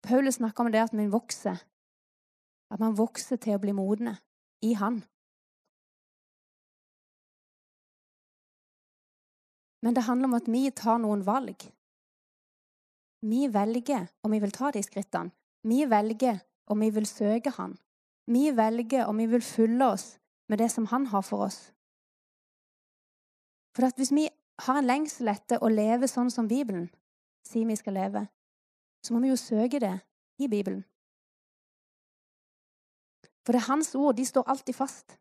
Paulus 0.07 0.39
snakker 0.39 0.65
om 0.65 0.71
det 0.73 0.81
at 0.81 0.95
man 0.97 1.11
vokser. 1.13 1.61
At 2.73 2.81
man 2.81 2.97
vokser 2.97 3.37
til 3.37 3.57
å 3.57 3.61
bli 3.61 3.75
modne 3.77 4.17
i 4.65 4.73
Han. 4.73 5.03
Men 9.81 9.93
det 9.93 10.07
handler 10.07 10.27
om 10.27 10.37
at 10.37 10.47
vi 10.49 10.69
tar 10.71 10.97
noen 11.01 11.25
valg. 11.25 11.67
Vi 13.21 13.47
velger 13.53 14.07
om 14.23 14.31
vi 14.31 14.39
vil 14.39 14.53
ta 14.53 14.71
de 14.71 14.83
skrittene. 14.83 15.33
Vi 15.63 15.85
velger 15.89 16.39
om 16.67 16.79
vi 16.79 16.89
vil 16.89 17.05
søke 17.05 17.51
Han. 17.57 17.77
Vi 18.27 18.51
velger 18.51 19.05
om 19.05 19.17
vi 19.17 19.25
vil 19.25 19.41
fylle 19.41 19.85
oss 19.85 20.17
med 20.49 20.59
det 20.59 20.71
som 20.71 20.85
Han 20.85 21.07
har 21.07 21.21
for 21.21 21.47
oss. 21.47 21.71
For 23.75 23.89
hvis 23.95 24.11
vi 24.11 24.29
har 24.65 24.79
en 24.79 24.87
lengsel 24.87 25.27
etter 25.27 25.61
å 25.61 25.69
leve 25.69 26.07
sånn 26.07 26.31
som 26.33 26.47
Bibelen 26.47 26.89
sier 27.45 27.67
vi 27.67 27.75
skal 27.77 27.93
leve, 27.93 28.27
så 29.03 29.13
må 29.13 29.21
vi 29.21 29.29
jo 29.29 29.39
søke 29.39 29.79
det 29.79 29.93
i 30.41 30.47
Bibelen. 30.47 30.83
For 33.45 33.53
det 33.55 33.61
er 33.61 33.69
Hans 33.69 33.93
ord. 33.95 34.17
De 34.17 34.25
står 34.25 34.43
alltid 34.49 34.75
fast. 34.75 35.17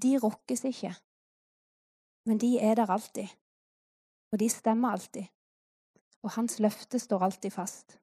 De 0.00 0.14
rokkes 0.16 0.64
ikke. 0.64 0.94
Men 2.24 2.38
de 2.38 2.54
er 2.62 2.78
der 2.78 2.90
alltid. 2.90 3.28
Og 4.32 4.40
de 4.40 4.48
stemmer 4.48 4.96
alltid. 4.96 5.24
Og 6.22 6.30
Hans 6.34 6.58
løfte 6.58 6.98
står 6.98 7.24
alltid 7.24 7.50
fast. 7.50 7.98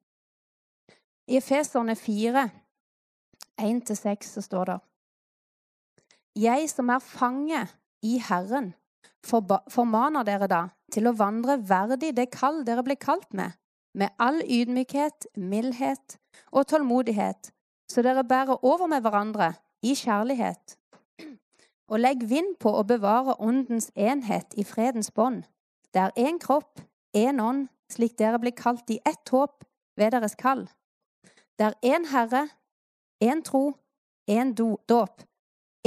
I 1.28 1.38
Efeserne 1.38 1.96
4, 1.96 2.50
1-6, 3.62 4.24
så 4.24 4.42
står 4.42 4.66
det 4.66 4.80
Jeg 6.36 6.70
som 6.70 6.90
er 6.90 7.00
fange 7.00 7.68
i 8.02 8.18
Herren, 8.30 8.74
formaner 9.26 10.24
dere 10.24 10.48
da 10.48 10.62
til 10.94 11.10
å 11.10 11.16
vandre 11.18 11.58
verdig 11.66 12.14
det 12.18 12.30
kall 12.34 12.62
dere 12.68 12.84
ble 12.86 12.96
kalt 12.96 13.34
med, 13.34 13.58
med 13.94 14.14
all 14.20 14.42
ydmykhet, 14.44 15.28
mildhet 15.36 16.18
og 16.52 16.68
tålmodighet, 16.68 17.52
så 17.90 18.04
dere 18.06 18.24
bærer 18.24 18.66
over 18.66 18.88
med 18.92 19.02
hverandre 19.02 19.54
i 19.82 19.96
kjærlighet. 19.96 20.78
Og 21.90 22.02
legg 22.02 22.26
vind 22.30 22.56
på 22.60 22.72
å 22.74 22.86
bevare 22.88 23.38
åndens 23.40 23.92
enhet 23.96 24.54
i 24.58 24.66
fredens 24.66 25.12
bånd. 25.12 25.44
Det 25.96 26.02
er 26.02 26.12
én 26.20 26.40
kropp, 26.44 26.82
én 27.16 27.40
ånd, 27.40 27.70
slik 27.88 28.18
dere 28.20 28.40
blir 28.40 28.52
kalt 28.52 28.90
i 28.92 29.00
ett 29.08 29.30
håp 29.32 29.64
ved 29.96 30.12
deres 30.12 30.36
kall. 30.36 30.66
Det 31.56 31.70
er 31.70 31.78
én 31.96 32.10
Herre, 32.12 32.50
én 33.24 33.44
tro, 33.44 33.78
én 34.28 34.52
dåp, 34.56 35.24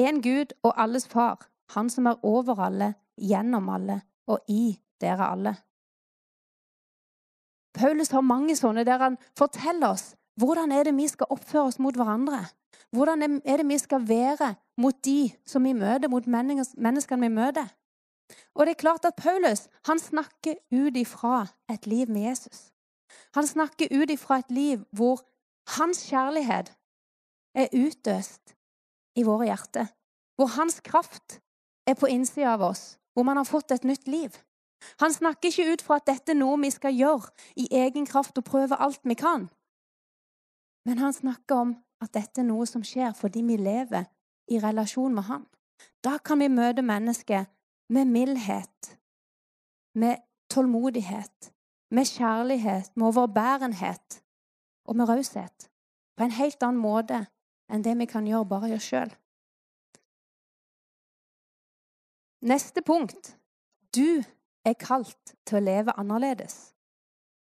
én 0.01 0.23
Gud 0.25 0.57
og 0.63 0.73
alles 0.81 1.07
Far, 1.07 1.45
Han 1.77 1.91
som 1.91 2.07
er 2.07 2.17
over 2.25 2.61
alle, 2.65 2.95
gjennom 3.21 3.69
alle 3.69 4.01
og 4.27 4.39
i 4.49 4.79
dere 5.01 5.27
alle. 5.29 5.55
Paulus 7.75 8.09
har 8.11 8.25
mange 8.25 8.57
sånne 8.57 8.87
der 8.89 8.99
han 8.99 9.19
forteller 9.37 9.93
oss 9.93 10.15
hvordan 10.41 10.73
er 10.73 10.89
det 10.89 10.95
vi 10.97 11.09
skal 11.11 11.29
oppføre 11.35 11.67
oss 11.69 11.79
mot 11.79 11.97
hverandre. 11.99 12.47
Hvordan 12.95 13.43
er 13.45 13.57
det 13.61 13.67
vi 13.69 13.79
skal 13.79 14.09
være 14.09 14.55
mot 14.79 15.05
de 15.05 15.33
som 15.47 15.65
vi 15.65 15.75
møter, 15.77 16.09
mot 16.09 16.27
menneskene 16.27 17.27
vi 17.27 17.29
møter. 17.35 17.67
Og 18.55 18.67
det 18.67 18.75
er 18.75 18.83
klart 18.83 19.05
at 19.05 19.17
Paulus 19.17 19.69
han 19.87 19.99
snakker 19.99 20.59
ut 20.73 20.97
ifra 20.97 21.47
et 21.71 21.87
liv 21.87 22.11
med 22.11 22.29
Jesus. 22.29 22.73
Han 23.35 23.47
snakker 23.47 23.89
ut 24.03 24.11
ifra 24.11 24.39
et 24.39 24.51
liv 24.51 24.85
hvor 24.91 25.23
hans 25.79 26.05
kjærlighet 26.11 26.73
er 27.55 27.69
utøst 27.73 28.55
i 29.17 29.23
våre 29.23 29.49
hjerter. 29.49 29.87
Hvor 30.37 30.47
hans 30.47 30.81
kraft 30.81 31.41
er 31.87 31.95
på 31.95 32.07
innsida 32.07 32.53
av 32.55 32.63
oss. 32.63 32.99
Hvor 33.13 33.23
man 33.23 33.37
har 33.37 33.49
fått 33.49 33.73
et 33.75 33.85
nytt 33.85 34.09
liv. 34.09 34.37
Han 35.01 35.13
snakker 35.13 35.49
ikke 35.49 35.73
ut 35.73 35.83
fra 35.83 35.99
at 35.99 36.07
dette 36.07 36.33
er 36.33 36.39
noe 36.39 36.59
vi 36.63 36.71
skal 36.71 36.95
gjøre 36.95 37.33
i 37.57 37.67
egen 37.81 38.07
kraft 38.07 38.39
og 38.39 38.47
prøve 38.47 38.79
alt 38.79 39.01
vi 39.03 39.17
kan. 39.19 39.49
Men 40.87 40.99
han 40.99 41.13
snakker 41.13 41.55
om 41.55 41.75
at 42.01 42.15
dette 42.15 42.41
er 42.41 42.47
noe 42.47 42.67
som 42.67 42.85
skjer 42.87 43.13
fordi 43.19 43.43
vi 43.43 43.57
lever 43.59 44.07
i 44.49 44.61
relasjon 44.63 45.15
med 45.15 45.27
ham. 45.27 45.47
Da 46.05 46.19
kan 46.19 46.39
vi 46.39 46.49
møte 46.49 46.83
mennesket 46.83 47.51
med 47.89 48.05
mildhet, 48.05 48.99
med 49.95 50.17
tålmodighet, 50.51 51.53
med 51.91 52.05
kjærlighet, 52.05 52.97
med 52.97 53.07
overbærenhet 53.07 54.23
og 54.85 54.97
med 54.97 55.09
raushet. 55.09 55.71
På 56.17 56.25
en 56.25 56.31
helt 56.31 56.63
annen 56.63 56.83
måte 56.83 57.27
enn 57.69 57.85
det 57.85 57.95
vi 57.99 58.07
kan 58.11 58.27
gjøre 58.27 58.49
bare 58.49 58.71
i 58.71 58.75
oss 58.77 58.89
sjøl. 58.89 59.13
Neste 62.41 62.83
punkt. 62.83 63.37
Du 63.95 64.23
er 64.65 64.77
kalt 64.79 65.35
til 65.47 65.59
å 65.59 65.65
leve 65.65 65.95
annerledes 65.99 66.75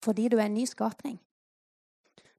fordi 0.04 0.28
du 0.32 0.38
er 0.38 0.46
en 0.48 0.54
ny 0.54 0.64
skapning. 0.64 1.18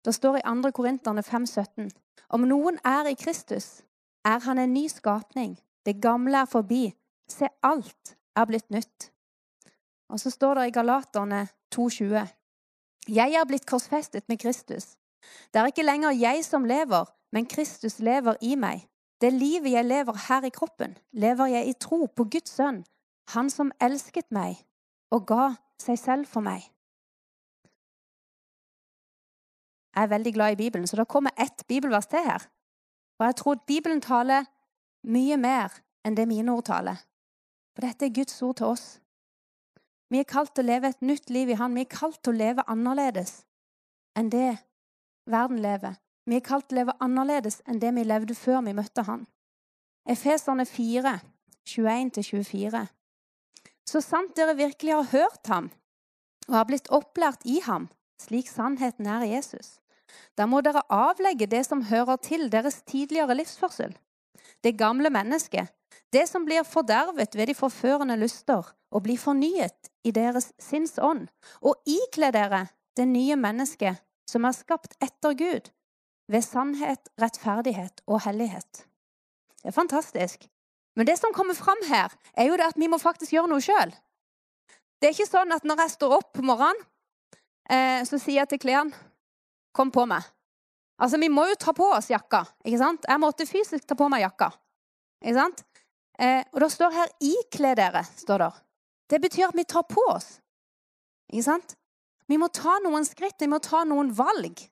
Det 0.06 0.16
står 0.16 0.40
i 0.40 0.42
2. 0.42 0.72
Korinterne 0.74 1.22
5,17.: 1.22 1.92
Om 2.30 2.48
noen 2.50 2.80
er 2.86 3.06
i 3.06 3.14
Kristus, 3.14 3.84
er 4.26 4.40
han 4.40 4.58
en 4.58 4.74
ny 4.74 4.88
skapning. 4.88 5.60
Det 5.86 6.02
gamle 6.02 6.38
er 6.38 6.46
forbi. 6.46 6.96
Se, 7.32 7.48
alt 7.64 8.16
er 8.36 8.48
blitt 8.50 8.70
nytt. 8.74 9.12
Og 10.12 10.20
så 10.20 10.32
står 10.34 10.60
det 10.60 10.68
i 10.68 10.76
Galaterne 10.76 11.48
2,20.: 11.76 12.28
Jeg 13.08 13.34
er 13.40 13.48
blitt 13.48 13.66
korsfestet 13.66 14.28
med 14.30 14.40
Kristus. 14.40 14.98
Det 15.54 15.62
er 15.62 15.72
ikke 15.72 15.86
lenger 15.86 16.12
jeg 16.12 16.46
som 16.46 16.66
lever, 16.66 17.06
men 17.32 17.46
Kristus 17.46 18.00
lever 18.00 18.36
i 18.42 18.56
meg. 18.56 18.88
Det 19.22 19.34
livet 19.34 19.72
jeg 19.72 19.86
lever 19.86 20.18
her 20.28 20.46
i 20.46 20.50
kroppen, 20.50 20.98
lever 21.12 21.46
jeg 21.46 21.68
i 21.68 21.74
tro 21.74 22.06
på 22.06 22.24
Guds 22.24 22.56
sønn, 22.58 22.84
han 23.30 23.50
som 23.50 23.72
elsket 23.80 24.32
meg 24.32 24.58
og 25.12 25.28
ga 25.28 25.52
seg 25.80 26.00
selv 26.00 26.28
for 26.28 26.42
meg. 26.42 26.66
Jeg 29.96 30.04
er 30.04 30.08
veldig 30.08 30.34
glad 30.34 30.52
i 30.52 30.56
Bibelen, 30.56 30.88
så 30.88 30.96
det 30.96 31.08
kommer 31.08 31.32
ett 31.38 31.64
bibelvers 31.68 32.08
til 32.08 32.24
her. 32.26 32.48
Og 33.20 33.26
jeg 33.26 33.36
tror 33.36 33.52
at 33.52 33.66
Bibelen 33.68 34.02
taler 34.02 34.48
mye 35.04 35.38
mer 35.38 35.76
enn 36.06 36.18
det 36.18 36.28
mine 36.28 36.52
ord 36.52 36.66
taler. 36.66 36.98
For 37.76 37.86
dette 37.86 38.08
er 38.08 38.16
Guds 38.16 38.42
ord 38.42 38.58
til 38.60 38.74
oss. 38.74 38.86
Vi 40.12 40.20
er 40.20 40.28
kalt 40.28 40.54
til 40.56 40.66
å 40.66 40.72
leve 40.72 40.92
et 40.92 41.02
nytt 41.02 41.30
liv 41.32 41.50
i 41.50 41.58
Han. 41.60 41.76
Vi 41.76 41.86
er 41.86 41.92
kalt 41.92 42.20
til 42.24 42.34
å 42.34 42.42
leve 42.42 42.68
annerledes 42.68 43.42
enn 44.20 44.32
det 44.32 44.58
verden 45.32 45.62
lever. 45.64 45.96
Vi 46.28 46.36
er 46.36 46.44
kalt 46.46 46.68
til 46.68 46.78
å 46.78 46.82
leve 46.82 46.98
annerledes 47.00 47.62
enn 47.66 47.80
det 47.80 47.94
vi 47.96 48.04
levde 48.04 48.36
før 48.36 48.60
vi 48.66 48.76
møtte 48.76 49.06
Han. 49.08 49.24
Efeserne 50.10 50.66
4, 50.68 51.20
21-24. 51.68 52.88
Så 53.88 54.02
sant 54.04 54.36
dere 54.36 54.58
virkelig 54.58 54.94
har 54.94 55.10
hørt 55.12 55.48
ham 55.48 55.70
og 56.48 56.56
har 56.58 56.68
blitt 56.70 56.90
opplært 56.94 57.46
i 57.46 57.60
ham, 57.66 57.88
slik 58.20 58.50
sannheten 58.50 59.08
er 59.08 59.24
i 59.26 59.32
Jesus, 59.34 59.78
da 60.38 60.48
må 60.50 60.62
dere 60.66 60.84
avlegge 60.92 61.48
det 61.50 61.64
som 61.68 61.84
hører 61.90 62.20
til 62.24 62.50
deres 62.52 62.82
tidligere 62.88 63.38
livsførsel. 63.38 63.94
Det 64.64 64.78
gamle 64.78 65.10
mennesket, 65.14 65.72
det 66.14 66.28
som 66.30 66.46
blir 66.46 66.64
fordervet 66.68 67.36
ved 67.36 67.48
de 67.48 67.56
forførende 67.56 68.18
lyster, 68.20 68.64
og 68.92 69.04
blir 69.04 69.20
fornyet 69.20 69.92
i 70.04 70.12
deres 70.12 70.52
sinns 70.60 70.98
ånd, 71.00 71.28
og 71.62 71.80
ikle 71.88 72.32
dere 72.36 72.66
det 72.98 73.08
nye 73.08 73.38
mennesket 73.40 74.02
som 74.30 74.46
er 74.48 74.56
skapt 74.56 74.98
etter 75.04 75.36
Gud, 75.38 75.72
ved 76.32 76.44
sannhet, 76.46 77.12
rettferdighet 77.20 78.04
og 78.08 78.24
hellighet. 78.26 78.86
Det 79.62 79.72
er 79.72 79.76
fantastisk. 79.76 80.48
Men 80.96 81.08
det 81.08 81.18
som 81.20 81.34
kommer 81.34 81.56
fram 81.56 81.80
her, 81.88 82.12
er 82.34 82.50
jo 82.50 82.58
det 82.60 82.72
at 82.72 82.80
vi 82.80 82.90
må 82.92 83.00
faktisk 83.00 83.36
gjøre 83.36 83.52
noe 83.52 83.64
sjøl. 83.64 83.94
Det 85.00 85.10
er 85.10 85.16
ikke 85.16 85.30
sånn 85.30 85.54
at 85.56 85.66
når 85.68 85.86
jeg 85.86 85.96
står 85.96 86.18
opp 86.18 86.34
på 86.36 86.44
morgenen, 86.46 86.84
eh, 87.70 88.04
så 88.08 88.20
sier 88.20 88.42
jeg 88.42 88.50
til 88.50 88.60
klærne 88.60 88.94
'Kom 89.74 89.92
på 89.92 90.06
meg'. 90.06 90.28
Altså, 91.00 91.18
Vi 91.18 91.30
må 91.30 91.46
jo 91.48 91.56
ta 91.56 91.72
på 91.74 91.88
oss 91.96 92.10
jakka. 92.10 92.46
ikke 92.66 92.78
sant? 92.78 93.06
Jeg 93.08 93.20
måtte 93.20 93.46
fysisk 93.46 93.88
ta 93.88 93.96
på 93.96 94.10
meg 94.10 94.22
jakka. 94.22 94.52
ikke 95.24 95.34
sant? 95.34 95.64
Eh, 96.22 96.44
og 96.54 96.60
det 96.62 96.72
står 96.72 96.92
her 96.94 97.08
'ikle 97.20 97.76
dere'. 97.76 98.06
står 98.18 98.38
der. 98.38 98.64
Det 99.10 99.22
betyr 99.22 99.48
at 99.48 99.56
vi 99.56 99.64
tar 99.64 99.82
på 99.82 100.02
oss. 100.08 100.42
Ikke 101.34 101.44
sant? 101.44 101.76
Vi 102.28 102.38
må 102.38 102.48
ta 102.48 102.80
noen 102.84 103.06
skritt, 103.06 103.40
vi 103.40 103.48
må 103.48 103.60
ta 103.60 103.84
noen 103.84 104.18
valg. 104.18 104.70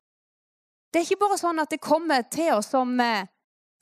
Det 0.93 0.99
er 0.99 1.05
ikke 1.05 1.19
bare 1.25 1.37
sånn 1.37 1.59
at 1.59 1.69
det 1.69 1.81
kommer 1.81 2.21
til 2.21 2.53
oss 2.53 2.69
som 2.71 2.99
eh, 2.99 3.27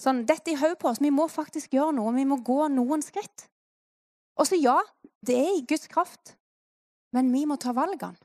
sånn, 0.02 0.26
dette 0.26 0.52
i 0.52 0.56
hodet 0.56 0.80
på 0.80 0.90
oss. 0.90 1.02
Vi 1.02 1.12
må 1.12 1.28
faktisk 1.28 1.74
gjøre 1.74 1.94
noe. 1.94 2.16
Vi 2.16 2.26
må 2.26 2.40
gå 2.44 2.68
noen 2.68 3.02
skritt. 3.02 3.50
Og 4.38 4.48
så 4.48 4.56
ja, 4.56 4.82
det 5.26 5.36
er 5.36 5.54
i 5.58 5.66
Guds 5.68 5.88
kraft, 5.88 6.36
men 7.14 7.32
vi 7.34 7.46
må 7.46 7.58
ta 7.58 7.74
valgene. 7.74 8.18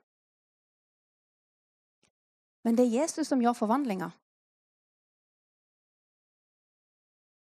Men 2.65 2.77
det 2.77 2.85
er 2.87 3.03
Jesus 3.03 3.27
som 3.27 3.41
gjør 3.43 3.57
forvandlinga. 3.59 4.13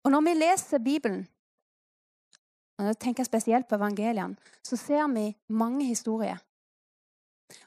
Og 0.05 0.11
når 0.13 0.21
vi 0.27 0.33
leser 0.37 0.83
Bibelen, 0.83 1.23
og 2.77 2.85
jeg 2.85 2.99
tenker 3.01 3.25
spesielt 3.25 3.67
på 3.67 3.75
evangeliene, 3.75 4.35
så 4.63 4.77
ser 4.77 5.07
vi 5.13 5.31
mange 5.49 5.85
historier. 5.85 6.37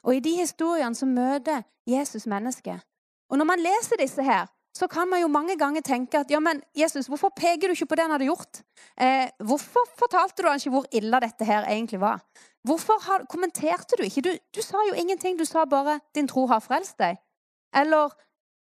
Og 0.03 0.15
i 0.15 0.23
de 0.23 0.35
historiene 0.37 0.95
så 0.95 1.05
møter 1.05 1.63
Jesus 1.87 2.27
mennesket. 2.27 2.79
Og 3.29 3.37
når 3.37 3.47
man 3.47 3.63
leser 3.63 3.99
disse 3.99 4.23
her, 4.23 4.47
så 4.77 4.87
kan 4.87 5.09
man 5.09 5.21
jo 5.21 5.27
mange 5.27 5.57
ganger 5.59 5.81
tenke 5.81 6.19
at 6.19 6.31
ja, 6.31 6.39
men 6.39 6.61
Jesus, 6.77 7.07
hvorfor 7.07 7.31
peker 7.35 7.67
du 7.67 7.75
ikke 7.75 7.89
på 7.91 7.95
det 7.95 8.05
han 8.05 8.13
hadde 8.15 8.29
gjort? 8.29 8.61
Eh, 8.95 9.27
hvorfor 9.43 9.83
fortalte 9.99 10.43
du 10.43 10.47
han 10.47 10.61
ikke 10.61 10.71
hvor 10.71 10.87
ille 10.95 11.19
dette 11.19 11.45
her 11.45 11.67
egentlig 11.67 11.99
var? 11.99 12.21
Hvorfor 12.63 13.01
har, 13.03 13.25
kommenterte 13.29 13.97
du 13.99 14.03
ikke? 14.03 14.21
Du, 14.21 14.31
du, 14.55 14.61
sa 14.61 14.79
jo 14.87 14.95
ingenting. 14.95 15.39
Du 15.39 15.45
sa 15.45 15.65
bare 15.65 15.99
'din 16.15 16.27
tro 16.27 16.45
har 16.47 16.59
frelst 16.59 16.99
deg'. 16.99 17.19
Eller 17.75 18.13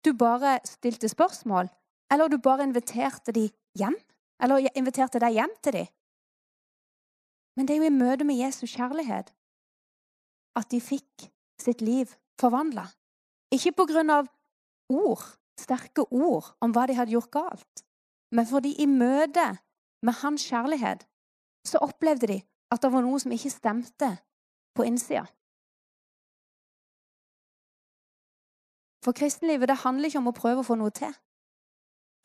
du 0.05 0.13
bare 0.13 0.59
stilte 0.65 1.09
spørsmål. 1.09 1.69
Eller 2.11 2.27
du 2.27 2.37
bare 2.37 2.63
inviterte 2.63 3.31
de 3.31 3.49
hjem. 3.77 3.95
Eller 4.41 4.67
inviterte 4.75 5.19
deg 5.19 5.33
hjem 5.33 5.53
til 5.63 5.73
dem. 5.73 5.87
Men 7.55 7.67
det 7.67 7.75
er 7.75 7.81
jo 7.81 7.89
i 7.89 7.95
møte 7.95 8.25
med 8.27 8.39
Jesus 8.39 8.71
kjærlighet 8.75 9.33
at 10.59 10.71
de 10.71 10.79
fikk 10.83 11.27
sitt 11.61 11.81
liv 11.83 12.11
forvandla. 12.39 12.87
Ikke 13.51 13.73
på 13.75 13.87
grunn 13.91 14.11
av 14.11 14.29
ord, 14.91 15.23
sterke 15.59 16.05
ord 16.11 16.53
om 16.63 16.73
hva 16.75 16.87
de 16.87 16.95
hadde 16.97 17.13
gjort 17.13 17.31
galt, 17.33 17.83
men 18.31 18.47
fordi 18.47 18.73
i 18.79 18.87
møte 18.87 19.45
med 20.01 20.19
hans 20.23 20.45
kjærlighet 20.47 21.03
så 21.67 21.81
opplevde 21.83 22.31
de 22.31 22.39
at 22.71 22.81
det 22.81 22.91
var 22.93 23.03
noe 23.05 23.19
som 23.19 23.33
ikke 23.35 23.51
stemte 23.51 24.09
på 24.75 24.87
innsida. 24.87 25.25
For 29.03 29.17
kristenlivet 29.17 29.69
det 29.69 29.81
handler 29.81 30.07
ikke 30.07 30.21
om 30.21 30.31
å 30.31 30.37
prøve 30.37 30.63
å 30.63 30.65
få 30.65 30.77
noe 30.79 30.93
til. 30.93 31.11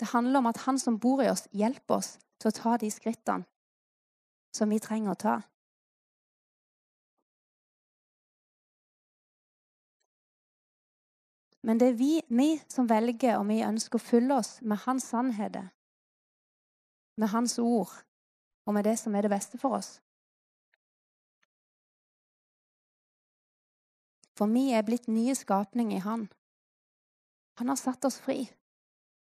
Det 0.01 0.13
handler 0.13 0.43
om 0.43 0.49
at 0.51 0.63
han 0.67 0.79
som 0.79 0.99
bor 1.01 1.23
i 1.25 1.31
oss, 1.33 1.47
hjelper 1.57 1.99
oss 1.99 2.17
til 2.41 2.53
å 2.53 2.57
ta 2.57 2.77
de 2.81 2.91
skrittene 2.93 3.49
som 4.57 4.73
vi 4.73 4.81
trenger 4.83 5.13
å 5.13 5.21
ta. 5.21 5.37
Men 11.67 11.81
det 11.83 11.89
er 11.89 11.97
vi, 11.99 12.13
vi 12.29 12.51
som 12.71 12.87
velger, 12.87 13.41
og 13.41 13.49
vi 13.49 13.59
ønsker 13.67 13.99
å 13.99 14.07
fylle 14.07 14.37
oss 14.39 14.61
med 14.63 14.79
hans 14.85 15.09
sannheter, 15.11 15.73
med 17.19 17.33
hans 17.33 17.59
ord 17.59 17.91
og 18.67 18.75
med 18.77 18.87
det 18.87 18.95
som 19.01 19.15
er 19.15 19.27
det 19.27 19.33
beste 19.33 19.59
for 19.59 19.75
oss. 19.79 19.97
For 24.37 24.53
vi 24.53 24.69
er 24.77 24.85
blitt 24.87 25.09
nye 25.09 25.35
skapninger 25.35 25.97
i 25.97 26.05
Han. 26.05 26.27
Han 27.59 27.69
har 27.73 27.79
satt 27.81 28.05
oss 28.05 28.19
fri. 28.21 28.45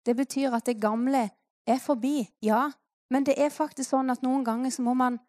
Det 0.05 0.13
betyr 0.13 0.53
at 0.53 0.65
det 0.67 0.81
gamle 0.81 1.29
er 1.65 1.79
forbi, 1.81 2.27
ja, 2.43 2.67
men 3.13 3.25
det 3.27 3.37
er 3.41 3.53
faktisk 3.53 3.91
sånn 3.91 4.09
at 4.13 4.23
noen 4.25 4.43
ganger 4.45 4.73
så 4.73 4.85
må 4.85 4.95
man 4.97 5.19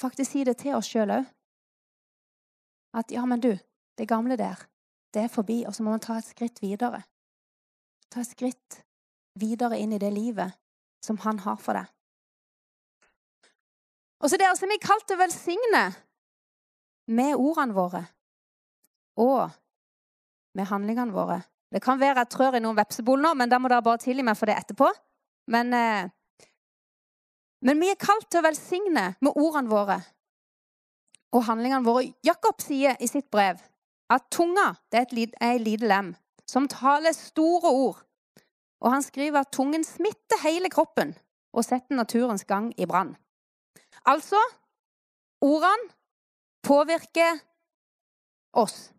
faktisk 0.00 0.32
si 0.32 0.44
det 0.48 0.56
til 0.62 0.76
oss 0.78 0.88
sjøl 0.90 1.12
òg. 1.18 1.26
At 2.96 3.12
ja, 3.12 3.24
men 3.28 3.40
du, 3.40 3.52
det 3.98 4.08
gamle 4.08 4.36
der, 4.36 4.60
det 5.14 5.26
er 5.26 5.32
forbi, 5.32 5.62
og 5.68 5.74
så 5.76 5.84
må 5.84 5.94
man 5.94 6.02
ta 6.02 6.18
et 6.18 6.28
skritt 6.28 6.60
videre. 6.64 7.02
Ta 8.12 8.20
et 8.20 8.32
skritt 8.32 8.82
videre 9.40 9.78
inn 9.80 9.94
i 9.96 10.00
det 10.00 10.12
livet 10.12 10.56
som 11.04 11.18
han 11.24 11.40
har 11.44 11.60
for 11.60 11.78
deg. 11.78 11.88
Og 14.22 14.30
så 14.30 14.38
det 14.38 14.46
er 14.46 14.52
altså 14.52 14.68
vi 14.70 14.78
kalt 14.82 15.06
til 15.08 15.18
å 15.18 15.22
velsigne 15.22 15.86
med 17.10 17.34
ordene 17.34 17.74
våre 17.74 18.02
og 19.18 19.50
med 20.56 20.68
handlingene 20.68 21.14
våre. 21.14 21.40
Det 21.72 21.80
kan 21.82 22.00
være 22.00 22.22
jeg 22.22 22.32
trør 22.32 22.58
i 22.58 22.62
noen 22.62 22.76
vepsebol 22.76 23.20
nå, 23.20 23.32
men 23.34 23.50
da 23.50 23.58
må 23.58 23.70
dere 23.72 23.84
bare 23.84 24.00
tilgi 24.00 24.24
meg 24.24 24.36
for 24.38 24.48
det 24.48 24.58
etterpå. 24.60 24.90
Men, 25.52 25.72
eh, 25.74 26.10
men 27.62 27.80
vi 27.80 27.90
er 27.92 28.00
kalt 28.00 28.26
til 28.30 28.42
å 28.42 28.46
velsigne 28.48 29.12
med 29.22 29.36
ordene 29.38 29.70
våre 29.70 29.98
og 31.32 31.46
handlingene 31.46 31.86
våre. 31.86 32.10
Jakob 32.26 32.60
sier 32.60 32.98
i 33.00 33.08
sitt 33.08 33.30
brev 33.32 33.60
at 34.12 34.28
tunga 34.30 34.74
er 34.92 35.06
er 35.40 35.58
lite 35.58 35.88
lem 35.88 36.14
som 36.46 36.68
taler 36.68 37.12
store 37.16 37.70
ord. 37.70 38.02
Og 38.82 38.90
han 38.90 39.02
skriver 39.02 39.40
at 39.40 39.52
tungen 39.52 39.84
smitter 39.84 40.42
hele 40.42 40.68
kroppen 40.68 41.14
og 41.52 41.64
setter 41.64 41.96
naturens 41.96 42.44
gang 42.44 42.72
i 42.76 42.86
brann. 42.86 43.16
Altså 44.04 44.40
ordene 45.40 45.92
påvirker 46.62 47.38
oss. 48.52 48.92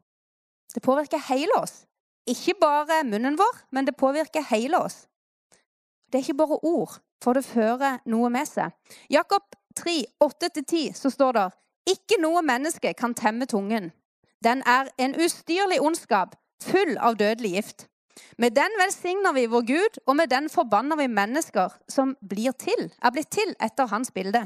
Det 0.74 0.82
påvirker 0.82 1.20
hele 1.30 1.54
oss. 1.62 1.86
Ikke 2.26 2.56
bare 2.60 3.04
munnen 3.04 3.38
vår, 3.38 3.58
men 3.72 3.86
det 3.86 3.98
påvirker 4.00 4.46
hele 4.50 4.80
oss. 4.80 5.08
Det 6.14 6.20
er 6.20 6.24
ikke 6.28 6.38
bare 6.38 6.60
ord, 6.64 7.00
for 7.24 7.34
det 7.34 7.42
fører 7.46 7.98
noe 8.06 8.30
med 8.30 8.46
seg. 8.46 8.70
Jakob 9.10 9.56
3, 9.76 9.96
8-10, 10.22 10.92
så 10.94 11.10
står 11.10 11.32
det 11.34 11.46
ikke 11.90 12.20
noe 12.22 12.44
menneske 12.46 12.94
kan 12.94 13.16
temme 13.18 13.48
tungen. 13.50 13.90
Den 14.46 14.62
er 14.70 14.92
en 15.02 15.16
ustyrlig 15.18 15.82
ondskap, 15.82 16.36
full 16.62 16.98
av 17.02 17.18
dødelig 17.18 17.56
gift. 17.56 17.88
Med 18.38 18.54
den 18.54 18.78
velsigner 18.78 19.34
vi 19.34 19.48
vår 19.50 19.66
Gud, 19.66 19.98
og 20.06 20.16
med 20.16 20.30
den 20.30 20.50
forbanner 20.54 21.02
vi 21.02 21.08
mennesker 21.08 21.74
som 21.90 22.14
blir 22.30 22.54
til, 22.62 22.92
er 23.02 23.10
blitt 23.10 23.32
til 23.34 23.56
etter 23.58 23.90
hans 23.90 24.14
bilde. 24.14 24.46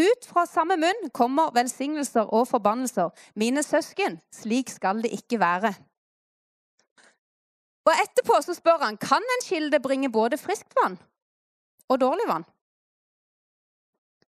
Ut 0.00 0.26
fra 0.26 0.48
samme 0.50 0.80
munn 0.80 1.10
kommer 1.14 1.54
velsignelser 1.54 2.26
og 2.34 2.48
forbannelser. 2.48 3.14
Mine 3.38 3.62
søsken, 3.62 4.18
slik 4.34 4.70
skal 4.70 5.02
det 5.02 5.12
ikke 5.14 5.38
være. 5.40 5.74
Og 7.88 7.92
Etterpå 7.96 8.40
så 8.44 8.54
spør 8.56 8.84
han 8.84 8.98
kan 9.00 9.24
en 9.24 9.44
kilde 9.46 9.80
bringe 9.82 10.10
både 10.12 10.38
friskt 10.40 10.74
vann 10.78 10.98
og 11.90 12.00
dårlig 12.00 12.26
vann. 12.28 12.44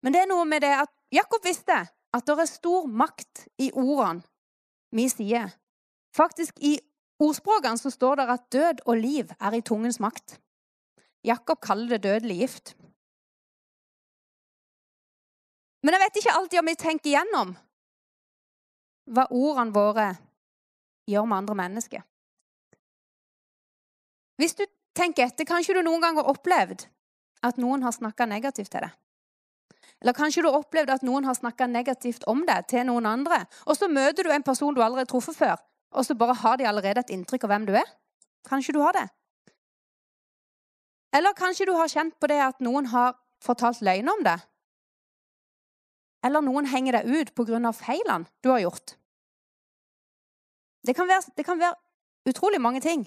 Men 0.03 0.13
det 0.13 0.21
er 0.21 0.29
noe 0.29 0.45
med 0.49 0.61
det 0.65 0.73
at 0.75 0.91
Jakob 1.13 1.45
visste 1.45 1.77
at 1.85 2.25
det 2.27 2.35
er 2.39 2.49
stor 2.49 2.87
makt 2.87 3.45
i 3.61 3.71
ordene 3.73 4.25
vi 4.95 5.07
sier. 5.11 5.51
Faktisk 6.15 6.59
i 6.63 6.77
ordspråkene 7.19 7.79
så 7.79 7.91
står 7.91 8.21
det 8.21 8.25
at 8.31 8.49
død 8.53 8.83
og 8.85 8.97
liv 9.01 9.31
er 9.39 9.57
i 9.57 9.63
tungens 9.65 9.99
makt. 10.03 10.37
Jakob 11.25 11.59
kaller 11.63 11.95
det 11.95 12.03
dødelig 12.03 12.37
gift. 12.43 12.75
Men 15.83 15.93
jeg 15.93 16.01
vet 16.01 16.19
ikke 16.21 16.35
alltid 16.37 16.59
om 16.59 16.69
vi 16.69 16.75
tenker 16.81 17.11
igjennom 17.11 17.55
hva 19.13 19.27
ordene 19.29 19.73
våre 19.73 20.07
gjør 21.09 21.27
med 21.29 21.37
andre 21.43 21.57
mennesker. 21.59 22.05
Hvis 24.41 24.55
du 24.57 24.65
tenker 24.97 25.27
etter, 25.27 25.47
kanskje 25.47 25.77
du 25.77 25.81
noen 25.85 26.03
gang 26.03 26.19
har 26.19 26.29
opplevd 26.31 26.87
at 27.45 27.59
noen 27.61 27.83
har 27.85 27.93
snakka 27.95 28.27
negativt 28.29 28.71
til 28.73 28.85
deg. 28.85 28.95
Eller 30.03 30.15
kanskje 30.17 30.43
du 30.43 30.49
har 30.49 30.59
opplevd 30.59 30.91
at 30.91 31.05
noen 31.07 31.27
har 31.27 31.37
snakka 31.37 31.67
negativt 31.71 32.25
om 32.27 32.43
deg 32.47 32.67
til 32.71 32.83
noen 32.89 33.07
andre. 33.07 33.43
Og 33.65 33.77
så 33.77 33.87
møter 33.87 34.27
du 34.27 34.31
en 34.33 34.43
person 34.43 34.75
du 34.75 34.81
aldri 34.83 35.05
har 35.05 35.09
truffet 35.09 35.37
før, 35.37 35.61
og 35.95 36.05
så 36.05 36.17
bare 36.19 36.35
har 36.41 36.57
de 36.59 36.67
allerede 36.67 37.05
et 37.05 37.13
inntrykk 37.15 37.47
av 37.47 37.53
hvem 37.53 37.69
du 37.69 37.75
er. 37.79 37.93
Kanskje 38.49 38.75
du 38.75 38.81
har 38.83 38.97
det. 38.97 39.07
Eller 41.15 41.37
kanskje 41.37 41.69
du 41.69 41.71
har 41.77 41.87
kjent 41.87 42.17
på 42.19 42.27
det 42.27 42.41
at 42.43 42.59
noen 42.59 42.91
har 42.91 43.15
fortalt 43.45 43.79
løgn 43.85 44.09
om 44.11 44.23
deg, 44.25 44.43
eller 46.25 46.41
noen 46.41 46.65
henger 46.69 46.97
deg 46.97 47.11
ut 47.11 47.33
pga. 47.37 47.71
feilene 47.71 48.25
du 48.41 48.49
har 48.49 48.63
gjort. 48.63 48.95
Det 50.85 50.95
kan, 50.95 51.07
være, 51.07 51.31
det 51.37 51.45
kan, 51.45 51.59
være, 51.59 51.75
utrolig 52.29 52.61
mange 52.61 52.81
ting. 52.81 53.05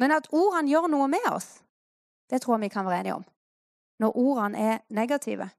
Men 0.00 0.14
at 0.16 0.30
ordene 0.32 0.70
gjør 0.70 0.88
noe 0.88 1.08
med 1.12 1.26
oss, 1.28 1.60
det 2.32 2.40
tror 2.40 2.56
jeg 2.56 2.68
vi 2.68 2.72
kan 2.72 2.86
være 2.88 3.00
enige 3.04 3.18
om. 3.18 3.24
Når 4.00 4.16
ordene 4.16 4.58
er 4.58 4.78
negative. 4.88 5.50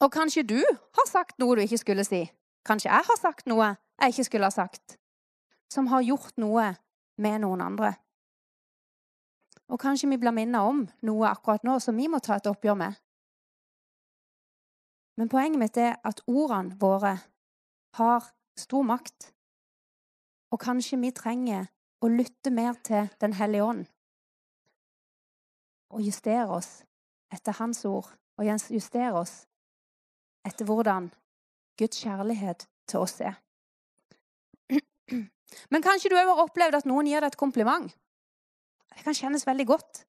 Og 0.00 0.12
kanskje 0.12 0.42
du 0.44 0.60
har 0.98 1.08
sagt 1.08 1.38
noe 1.40 1.56
du 1.56 1.62
ikke 1.64 1.80
skulle 1.80 2.04
si. 2.04 2.26
Kanskje 2.68 2.90
jeg 2.90 3.08
har 3.08 3.20
sagt 3.20 3.46
noe 3.48 3.70
jeg 4.02 4.12
ikke 4.12 4.26
skulle 4.28 4.50
ha 4.50 4.52
sagt. 4.52 4.98
Som 5.72 5.88
har 5.88 6.04
gjort 6.04 6.36
noe 6.36 6.74
med 7.16 7.40
noen 7.40 7.64
andre. 7.64 7.94
Og 9.72 9.80
kanskje 9.80 10.10
vi 10.10 10.18
blir 10.20 10.34
minnet 10.36 10.60
om 10.60 10.84
noe 11.02 11.30
akkurat 11.30 11.64
nå 11.64 11.78
som 11.80 11.96
vi 11.96 12.10
må 12.12 12.20
ta 12.20 12.36
et 12.36 12.50
oppgjør 12.50 12.76
med. 12.78 12.98
Men 15.16 15.32
poenget 15.32 15.58
mitt 15.58 15.80
er 15.80 15.96
at 16.04 16.20
ordene 16.28 16.76
våre 16.76 17.16
har 17.96 18.28
stor 18.58 18.84
makt. 18.84 19.32
Og 20.52 20.60
kanskje 20.60 21.00
vi 21.00 21.10
trenger 21.16 21.66
å 22.00 22.10
lytte 22.12 22.52
mer 22.52 22.76
til 22.84 23.08
Den 23.20 23.36
hellige 23.38 23.64
ånd. 23.64 23.84
Og 25.90 26.02
justere 26.02 26.48
oss 26.50 26.82
etter 27.32 27.56
hans 27.60 27.84
ord, 27.88 28.08
og 28.36 28.44
justere 28.46 29.14
oss 29.16 29.46
etter 30.46 30.66
hvordan 30.68 31.10
Guds 31.78 32.02
kjærlighet 32.02 32.66
til 32.88 33.02
oss 33.02 33.20
er. 33.20 33.36
Men 35.72 35.84
kanskje 35.84 36.10
du 36.10 36.16
òg 36.18 36.30
har 36.32 36.42
opplevd 36.44 36.80
at 36.80 36.88
noen 36.88 37.08
gir 37.08 37.22
deg 37.22 37.32
et 37.32 37.40
kompliment. 37.40 37.90
Det 38.96 39.04
kan 39.04 39.16
kjennes 39.16 39.46
veldig 39.46 39.66
godt. 39.68 40.04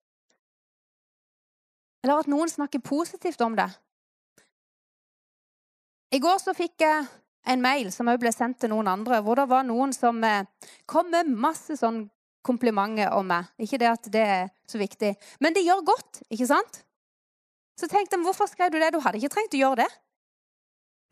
Eller 2.04 2.22
at 2.22 2.30
noen 2.30 2.50
snakker 2.50 2.84
positivt 2.84 3.40
om 3.44 3.56
deg. 3.58 3.72
I 6.14 6.20
går 6.24 6.38
så 6.40 6.54
fikk 6.56 6.80
jeg 6.80 7.04
en 7.46 7.62
mail 7.62 7.92
som 7.94 8.08
også 8.10 8.22
ble 8.22 8.32
sendt 8.34 8.60
til 8.62 8.72
noen 8.72 8.88
andre, 8.90 9.20
hvor 9.24 9.38
det 9.38 9.48
var 9.50 9.66
noen 9.66 9.92
som 9.96 10.18
eh, 10.26 10.46
kom 10.86 11.10
med 11.12 11.30
masse 11.30 11.78
sånn 11.78 12.04
komplimenter 12.44 13.12
om 13.16 13.26
meg. 13.28 13.48
Ikke 13.60 13.80
det 13.80 13.88
at 13.90 14.10
det 14.12 14.24
er 14.24 14.50
så 14.68 14.80
viktig, 14.80 15.14
men 15.44 15.56
det 15.56 15.64
gjør 15.66 15.84
godt, 15.86 16.22
ikke 16.32 16.48
sant? 16.48 16.82
Så 17.78 17.86
tenkte 17.86 18.16
jeg, 18.16 18.24
hvorfor 18.26 18.50
skrev 18.50 18.72
du 18.74 18.78
det? 18.80 18.90
Du 18.94 19.00
hadde 19.04 19.20
ikke 19.20 19.30
trengt 19.36 19.54
å 19.54 19.60
gjøre 19.60 19.84
det. 19.84 19.90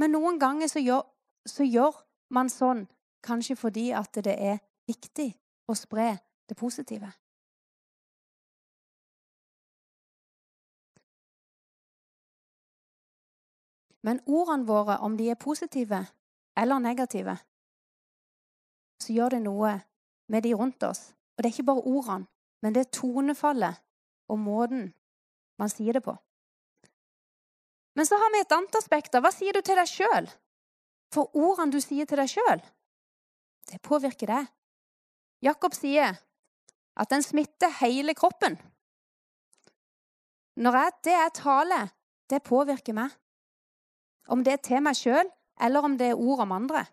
Men 0.02 0.12
noen 0.16 0.40
ganger 0.40 0.70
så 0.70 0.82
gjør, 0.82 1.04
så 1.46 1.64
gjør 1.64 1.94
man 2.34 2.50
sånn 2.50 2.84
kanskje 3.26 3.56
fordi 3.58 3.90
at 3.96 4.18
det 4.24 4.34
er 4.34 4.58
viktig 4.88 5.30
å 5.70 5.76
spre 5.78 6.16
det 6.46 6.58
positive. 6.58 7.08
Men 14.06 14.22
ordene 14.26 14.66
våre, 14.68 15.00
om 15.02 15.16
de 15.18 15.30
er 15.30 15.40
positive 15.40 16.04
eller 16.56 16.78
negative, 16.82 17.34
så 19.02 19.12
gjør 19.12 19.36
det 19.36 19.42
noe 19.44 19.72
med 20.32 20.46
de 20.46 20.54
rundt 20.54 20.86
oss. 20.86 21.10
Og 21.36 21.42
det 21.42 21.50
er 21.50 21.56
ikke 21.56 21.70
bare 21.72 21.84
ordene, 21.90 22.28
men 22.62 22.74
det 22.74 22.86
er 22.86 22.94
tonefallet 22.94 23.82
og 24.32 24.38
måten 24.40 24.86
man 25.60 25.72
sier 25.72 25.96
det 25.96 26.04
på. 26.06 26.14
Men 27.96 28.08
så 28.08 28.18
har 28.20 28.32
vi 28.32 28.42
et 28.44 28.52
annet 28.52 28.78
aspekt. 28.78 29.16
Hva 29.16 29.32
sier 29.32 29.56
du 29.56 29.62
til 29.64 29.78
deg 29.78 29.88
sjøl? 29.88 30.30
For 31.12 31.32
ordene 31.38 31.72
du 31.72 31.80
sier 31.80 32.08
til 32.08 32.20
deg 32.20 32.30
sjøl, 32.30 32.62
det 33.70 33.82
påvirker 33.82 34.30
deg. 34.30 34.48
Jakob 35.44 35.74
sier 35.74 36.16
at 36.96 37.12
den 37.12 37.24
smitter 37.24 37.72
hele 37.80 38.14
kroppen. 38.16 38.56
Når 40.56 40.76
jeg, 40.80 40.92
det 41.04 41.14
jeg 41.14 41.32
taler, 41.36 41.88
det 42.30 42.44
påvirker 42.44 42.96
meg. 42.96 43.12
Om 44.28 44.44
det 44.44 44.52
er 44.52 44.62
til 44.62 44.82
meg 44.82 44.96
sjøl, 44.98 45.28
eller 45.60 45.84
om 45.84 45.96
det 45.98 46.10
er 46.10 46.20
ord 46.20 46.42
om 46.44 46.52
andre. 46.52 46.84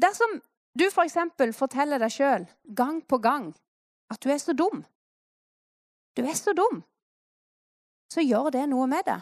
Dersom 0.00 0.40
du 0.78 0.86
f.eks. 0.88 1.18
For 1.36 1.52
forteller 1.56 2.00
deg 2.00 2.12
sjøl 2.12 2.46
gang 2.76 3.02
på 3.04 3.18
gang 3.18 3.50
at 4.12 4.20
du 4.22 4.30
er 4.32 4.40
så 4.40 4.54
dum 4.56 4.84
Du 6.16 6.22
er 6.24 6.36
så 6.36 6.52
dum. 6.52 6.82
Så 8.12 8.20
gjør 8.20 8.50
det 8.52 8.66
noe 8.68 8.86
med 8.86 9.04
deg. 9.06 9.20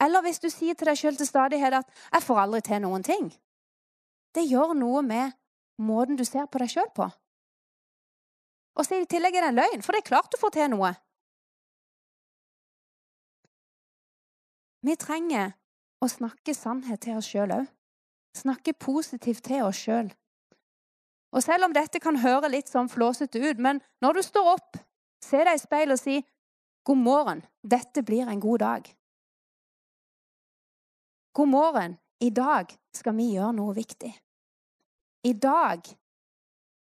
Eller 0.00 0.24
hvis 0.24 0.40
du 0.40 0.48
sier 0.48 0.74
til 0.74 0.88
deg 0.88 0.96
sjøl 0.96 1.16
til 1.16 1.28
stadighet 1.28 1.74
at 1.76 1.88
'jeg 2.12 2.22
får 2.22 2.38
aldri 2.40 2.60
til 2.60 2.80
noen 2.80 3.02
ting'. 3.04 3.36
Det 4.34 4.48
gjør 4.48 4.72
noe 4.74 5.02
med 5.02 5.32
måten 5.78 6.16
du 6.16 6.24
ser 6.24 6.46
på 6.46 6.58
deg 6.58 6.70
sjøl 6.70 6.88
på. 6.94 7.10
Og 8.76 8.86
så 8.86 9.00
i 9.00 9.04
tillegg 9.04 9.34
er 9.34 9.40
det 9.40 9.48
en 9.48 9.60
løgn, 9.60 9.82
for 9.82 9.92
det 9.92 9.98
er 9.98 10.08
klart 10.08 10.32
du 10.32 10.38
får 10.40 10.50
til 10.50 10.70
noe. 10.70 10.94
Vi 14.86 14.96
trenger 14.96 15.52
å 16.00 16.08
snakke 16.08 16.54
sannhet 16.56 17.02
til 17.04 17.18
oss 17.20 17.28
sjøl 17.28 17.52
òg. 17.52 17.68
Snakke 18.36 18.72
positivt 18.78 19.44
til 19.44 19.64
oss 19.66 19.80
sjøl. 19.80 20.08
Og 21.34 21.42
selv 21.44 21.66
om 21.66 21.74
dette 21.74 22.00
kan 22.02 22.18
høre 22.22 22.50
litt 22.50 22.70
sånn 22.70 22.88
flåsete 22.90 23.42
ut, 23.42 23.58
men 23.58 23.80
når 24.02 24.18
du 24.18 24.22
står 24.26 24.54
opp, 24.54 24.78
se 25.22 25.42
deg 25.44 25.58
i 25.58 25.62
speilet 25.62 25.94
og 25.94 26.00
si 26.00 26.16
'God 26.84 26.98
morgen, 26.98 27.42
dette 27.62 28.02
blir 28.02 28.28
en 28.28 28.40
god 28.40 28.58
dag'. 28.58 28.94
God 31.32 31.48
morgen, 31.48 31.98
i 32.20 32.30
dag 32.30 32.72
skal 32.94 33.14
vi 33.16 33.34
gjøre 33.34 33.52
noe 33.52 33.74
viktig. 33.74 34.10
I 35.24 35.32
dag 35.32 35.86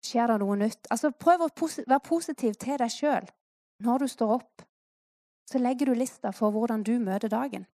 skjer 0.02 0.26
det 0.26 0.38
noe 0.40 0.56
nytt. 0.56 0.86
Altså, 0.90 1.10
Prøv 1.10 1.46
å 1.46 1.50
være 1.50 2.00
positiv 2.00 2.54
til 2.54 2.78
deg 2.78 2.90
sjøl 2.90 3.28
når 3.82 3.98
du 3.98 4.08
står 4.08 4.34
opp. 4.38 4.62
Så 5.52 5.58
legger 5.58 5.86
du 5.86 5.94
lista 5.94 6.30
for 6.32 6.50
hvordan 6.50 6.82
du 6.82 6.94
møter 6.98 7.28
dagen. 7.28 7.66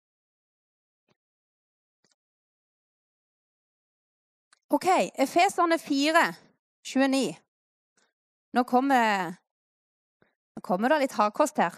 OK, 4.73 4.87
Efeserne 5.19 5.79
4, 5.79 6.23
29. 6.85 7.37
Nå 8.53 8.63
kommer, 8.63 9.37
nå 10.57 10.65
kommer 10.65 10.89
det 10.89 11.03
litt 11.05 11.19
hardkost 11.21 11.61
her. 11.61 11.77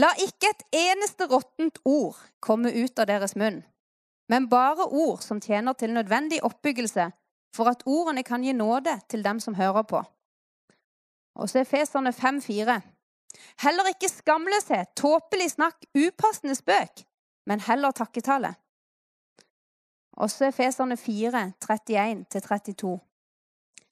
La 0.00 0.08
ikke 0.24 0.48
et 0.54 0.64
eneste 0.88 1.28
råttent 1.28 1.82
ord 1.84 2.16
komme 2.40 2.72
ut 2.72 2.98
av 2.98 3.10
deres 3.12 3.36
munn, 3.36 3.60
men 4.32 4.48
bare 4.48 4.88
ord 4.88 5.20
som 5.24 5.40
tjener 5.40 5.76
til 5.76 5.92
nødvendig 5.92 6.40
oppbyggelse, 6.44 7.10
for 7.52 7.68
at 7.68 7.84
ordene 7.84 8.24
kan 8.24 8.44
gi 8.44 8.56
nåde 8.56 8.96
til 9.08 9.24
dem 9.24 9.40
som 9.40 9.54
hører 9.54 9.84
på. 9.84 10.02
Og 11.36 11.48
så 11.52 11.60
er 11.60 11.68
Feserne 11.68 12.16
5,4. 12.16 12.80
Heller 13.62 13.88
ikke 13.92 14.10
skamløshet, 14.10 14.94
tåpelig 14.96 15.50
snakk, 15.54 15.84
upassende 15.96 16.54
spøk, 16.54 17.04
men 17.46 17.60
heller 17.60 17.94
takketale. 17.96 18.54
Og 20.16 20.30
så 20.32 20.48
er 20.48 20.56
Feserne 20.56 20.96
4, 20.96 21.52
31-32. 21.64 22.96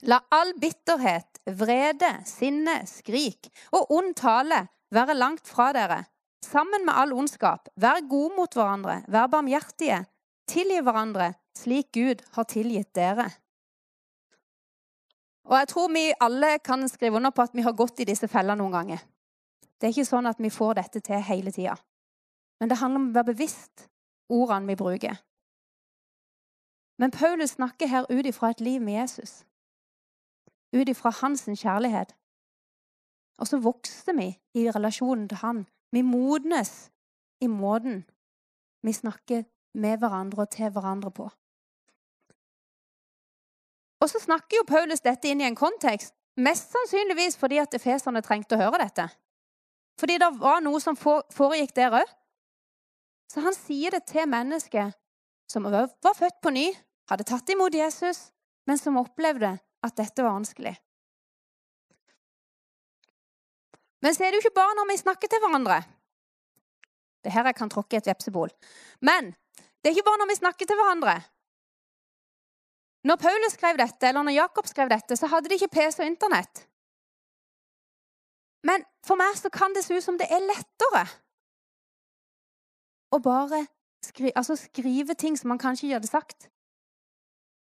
La 0.08 0.18
all 0.32 0.52
bitterhet, 0.60 1.40
vrede, 1.46 2.10
sinne, 2.28 2.82
skrik 2.88 3.48
og 3.72 3.92
ond 3.92 4.14
tale 4.16 4.66
være 4.92 5.16
langt 5.16 5.48
fra 5.48 5.70
dere. 5.76 6.02
Sammen 6.44 6.84
med 6.84 6.92
all 6.96 7.12
ondskap, 7.16 7.70
vær 7.80 8.04
gode 8.08 8.34
mot 8.36 8.52
hverandre, 8.52 8.98
vær 9.08 9.30
barmhjertige, 9.32 10.02
tilgi 10.48 10.82
hverandre 10.84 11.32
slik 11.56 11.92
Gud 11.94 12.20
har 12.36 12.44
tilgitt 12.50 12.92
dere. 12.96 13.30
Og 15.44 15.56
Jeg 15.58 15.68
tror 15.68 15.88
vi 15.92 16.04
alle 16.20 16.58
kan 16.64 16.88
skrive 16.88 17.16
under 17.16 17.30
på 17.30 17.44
at 17.44 17.54
vi 17.54 17.64
har 17.64 17.76
gått 17.76 18.00
i 18.00 18.08
disse 18.08 18.28
fellene 18.28 18.60
noen 18.60 18.72
ganger. 18.72 19.02
Det 19.84 19.90
er 19.90 19.98
ikke 19.98 20.08
sånn 20.08 20.24
at 20.24 20.38
vi 20.40 20.48
får 20.48 20.78
dette 20.78 21.00
til 21.04 21.18
hele 21.20 21.50
tida. 21.52 21.74
Men 22.56 22.70
det 22.70 22.78
handler 22.80 23.02
om 23.02 23.08
å 23.10 23.16
være 23.18 23.34
bevisst 23.34 23.82
ordene 24.32 24.70
vi 24.70 24.76
bruker. 24.80 25.18
Men 26.96 27.10
Paulus 27.12 27.58
snakker 27.58 27.90
her 27.92 28.06
ut 28.08 28.24
ifra 28.24 28.54
et 28.54 28.62
liv 28.64 28.80
med 28.80 28.94
Jesus. 28.96 29.42
Ut 30.72 30.88
ifra 30.88 31.12
hans 31.18 31.44
kjærlighet. 31.44 32.14
Og 33.36 33.50
så 33.50 33.60
vokser 33.60 34.16
vi 34.16 34.30
i 34.56 34.70
relasjonen 34.72 35.26
til 35.28 35.42
han. 35.42 35.60
Vi 35.92 36.00
modnes 36.00 36.72
i 37.44 37.50
måten 37.52 38.06
vi 38.80 38.92
snakker 38.92 39.44
med 39.74 40.00
hverandre 40.00 40.46
og 40.46 40.50
til 40.50 40.72
hverandre 40.72 41.10
på. 41.10 41.26
Og 44.00 44.08
så 44.08 44.22
snakker 44.24 44.62
jo 44.62 44.64
Paulus 44.68 45.04
dette 45.04 45.28
inn 45.28 45.44
i 45.44 45.48
en 45.50 45.60
kontekst, 45.60 46.14
mest 46.40 46.72
sannsynligvis 46.72 47.36
fordi 47.36 47.60
at 47.60 47.76
efeserne 47.76 48.24
trengte 48.24 48.56
å 48.56 48.62
høre 48.64 48.80
dette. 48.86 49.10
Fordi 50.00 50.18
det 50.18 50.30
var 50.40 50.62
noe 50.64 50.80
som 50.82 50.98
foregikk 50.98 51.74
der 51.76 52.00
òg. 52.00 52.14
Så 53.30 53.42
han 53.44 53.56
sier 53.56 53.94
det 53.94 54.04
til 54.10 54.28
mennesket 54.30 54.94
som 55.50 55.66
var 55.68 56.16
født 56.16 56.40
på 56.42 56.52
ny, 56.54 56.68
hadde 57.10 57.26
tatt 57.28 57.50
imot 57.52 57.74
Jesus, 57.74 58.30
men 58.66 58.80
som 58.80 58.98
opplevde 58.98 59.52
at 59.84 59.96
dette 59.98 60.24
var 60.24 60.36
vanskelig. 60.38 60.74
Men 64.04 64.16
så 64.16 64.24
er 64.24 64.32
det 64.32 64.40
jo 64.40 64.44
ikke 64.44 64.58
bare 64.58 64.76
når 64.76 64.90
vi 64.90 65.00
snakker 65.00 65.30
til 65.32 65.40
hverandre. 65.40 65.78
Det 67.24 67.32
her 67.32 67.46
jeg 67.48 67.56
kan 67.56 67.70
tråkke 67.72 67.96
et 67.96 68.08
vepsebol. 68.08 68.50
Men 69.00 69.32
det 69.80 69.88
er 69.88 69.96
ikke 69.96 70.08
bare 70.10 70.20
når 70.20 70.30
vi 70.32 70.40
snakker 70.40 70.68
til 70.68 70.76
hverandre. 70.80 71.14
Når 73.04 73.20
Paulus 73.20 73.56
skrev 73.56 73.78
dette, 73.80 74.08
eller 74.08 74.24
når 74.24 74.36
Jakob 74.36 74.68
skrev 74.68 74.92
dette, 74.92 75.16
så 75.16 75.28
hadde 75.28 75.48
de 75.48 75.56
ikke 75.58 75.72
PC 75.72 76.00
og 76.00 76.08
Internett. 76.08 76.64
Men 78.64 78.84
for 79.04 79.20
meg 79.20 79.36
så 79.36 79.50
kan 79.52 79.74
det 79.76 79.84
se 79.84 79.96
ut 79.96 80.04
som 80.04 80.18
det 80.18 80.30
er 80.32 80.44
lettere 80.44 81.04
å 83.14 83.20
bare 83.22 83.66
skri, 84.04 84.32
altså 84.34 84.56
skrive 84.58 85.14
ting 85.14 85.36
som 85.38 85.52
man 85.52 85.60
kanskje 85.60 85.86
ikke 85.86 85.98
hadde 86.00 86.10
sagt. 86.10 86.48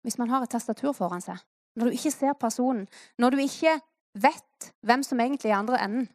Hvis 0.07 0.17
man 0.17 0.31
har 0.31 0.43
et 0.43 0.53
tastatur 0.53 0.95
foran 0.95 1.23
seg. 1.23 1.39
Når 1.77 1.89
du 1.89 1.97
ikke 1.97 2.13
ser 2.13 2.37
personen. 2.39 2.87
Når 3.19 3.35
du 3.35 3.43
ikke 3.43 3.75
vet 4.17 4.71
hvem 4.87 5.03
som 5.03 5.19
egentlig 5.19 5.51
er 5.51 5.59
andre 5.59 5.81
enden. 5.83 6.07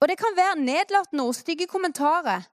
Og 0.00 0.08
det 0.08 0.16
kan 0.16 0.36
være 0.36 0.62
nedlatende 0.62 1.26
ord, 1.26 1.36
stygge 1.36 1.66
kommentarer. 1.68 2.46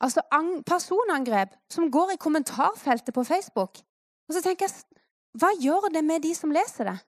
Altså 0.00 0.22
personangrep 0.66 1.56
som 1.72 1.90
går 1.90 2.14
i 2.14 2.20
kommentarfeltet 2.20 3.14
på 3.14 3.24
Facebook. 3.24 3.80
Og 4.28 4.36
så 4.36 4.42
tenker 4.44 4.68
jeg, 4.68 5.00
hva 5.40 5.50
gjør 5.60 5.88
det 5.94 6.04
med 6.04 6.22
de 6.22 6.34
som 6.36 6.52
leser 6.52 6.92
det? 6.92 6.98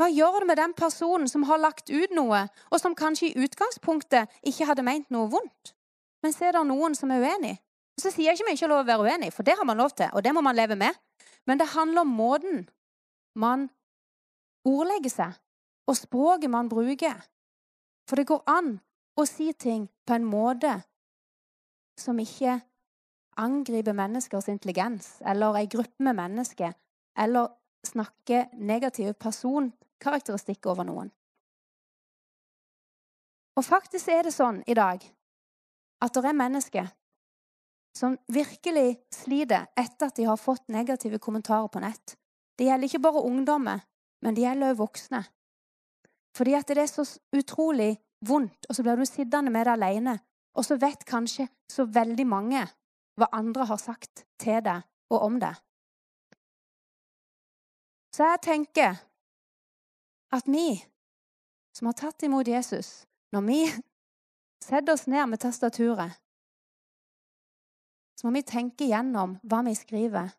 Hva 0.00 0.06
gjør 0.08 0.38
det 0.40 0.46
med 0.48 0.56
den 0.56 0.72
personen 0.72 1.28
som 1.28 1.42
har 1.44 1.60
lagt 1.60 1.90
ut 1.92 2.12
noe, 2.16 2.46
og 2.72 2.80
som 2.80 2.94
kanskje 2.96 3.26
i 3.28 3.42
utgangspunktet 3.44 4.32
ikke 4.48 4.64
hadde 4.70 4.84
ment 4.86 5.10
noe 5.12 5.28
vondt? 5.28 5.74
Men 6.24 6.32
så 6.32 6.46
er 6.48 6.56
det 6.56 6.62
noen 6.70 6.96
som 6.96 7.12
er 7.12 7.20
uenig. 7.20 7.58
Så 8.00 8.08
sier 8.08 8.30
jeg 8.30 8.38
ikke 8.38 8.46
vi 8.48 8.54
ikke 8.56 8.64
har 8.64 8.72
lov 8.72 8.80
å 8.80 8.88
være 8.88 9.10
uenig, 9.10 9.28
for 9.36 9.44
det 9.44 9.58
har 9.58 9.68
man 9.68 9.76
lov 9.76 9.92
til, 9.92 10.08
og 10.16 10.24
det 10.24 10.32
må 10.32 10.40
man 10.40 10.56
leve 10.56 10.78
med. 10.80 10.96
Men 11.44 11.60
det 11.60 11.68
handler 11.74 12.06
om 12.06 12.16
måten 12.16 12.62
man 13.36 13.68
ordlegger 14.64 15.12
seg, 15.12 15.36
og 15.84 16.00
språket 16.00 16.48
man 16.48 16.72
bruker. 16.72 17.20
For 18.08 18.16
det 18.16 18.30
går 18.32 18.40
an 18.48 18.78
å 19.20 19.28
si 19.28 19.50
ting 19.52 19.84
på 20.08 20.16
en 20.16 20.24
måte 20.24 20.78
som 22.00 22.16
ikke 22.24 22.56
angriper 23.36 23.92
menneskers 24.00 24.48
intelligens, 24.48 25.18
eller 25.28 25.60
ei 25.60 25.68
gruppe 25.68 26.08
med 26.08 26.16
mennesker, 26.16 26.72
eller 27.20 27.52
snakker 27.84 28.48
negative 28.56 29.12
personkarakteristikker 30.00 30.70
over 30.70 30.84
noen. 30.84 31.10
Og 33.56 33.64
faktisk 33.64 34.08
er 34.08 34.24
det 34.24 34.32
sånn 34.32 34.62
i 34.66 34.74
dag 34.74 35.02
at 36.00 36.14
det 36.14 36.24
er 36.24 36.36
mennesker 36.36 36.88
som 37.96 38.16
virkelig 38.30 39.00
sliter 39.12 39.66
etter 39.76 40.08
at 40.08 40.16
de 40.16 40.24
har 40.24 40.38
fått 40.38 40.68
negative 40.68 41.18
kommentarer 41.18 41.68
på 41.68 41.80
nett. 41.80 42.16
Det 42.56 42.64
gjelder 42.68 42.86
ikke 42.86 43.02
bare 43.02 43.24
ungdommer, 43.26 43.80
men 44.22 44.34
det 44.34 44.44
gjelder 44.44 44.72
òg 44.72 44.78
voksne. 44.78 45.24
Fordi 46.36 46.54
at 46.54 46.68
det 46.68 46.78
er 46.78 46.88
så 46.88 47.04
utrolig 47.34 47.98
vondt, 48.24 48.68
og 48.68 48.76
så 48.76 48.82
blir 48.82 48.96
du 48.96 49.06
sittende 49.08 49.50
med 49.50 49.66
det 49.66 49.74
alene, 49.74 50.18
og 50.54 50.64
så 50.64 50.78
vet 50.78 51.04
kanskje 51.04 51.48
så 51.70 51.84
veldig 51.84 52.26
mange 52.26 52.62
hva 53.18 53.28
andre 53.32 53.66
har 53.66 53.80
sagt 53.82 54.24
til 54.40 54.62
deg 54.64 54.86
og 55.10 55.26
om 55.26 55.40
deg. 55.42 55.58
Så 58.14 58.26
jeg 58.30 58.42
tenker 58.46 58.98
at 60.32 60.46
vi 60.46 60.78
som 61.76 61.86
har 61.86 61.96
tatt 61.98 62.22
imot 62.22 62.48
Jesus, 62.48 63.06
når 63.32 63.46
vi 63.46 63.60
setter 64.68 64.94
oss 64.94 65.06
ned 65.06 65.26
med 65.30 65.40
tastaturet, 65.42 66.18
så 68.20 68.26
må 68.26 68.34
vi 68.36 68.44
tenke 68.44 68.84
gjennom 68.84 69.38
hva 69.48 69.62
vi 69.64 69.72
skriver, 69.74 70.34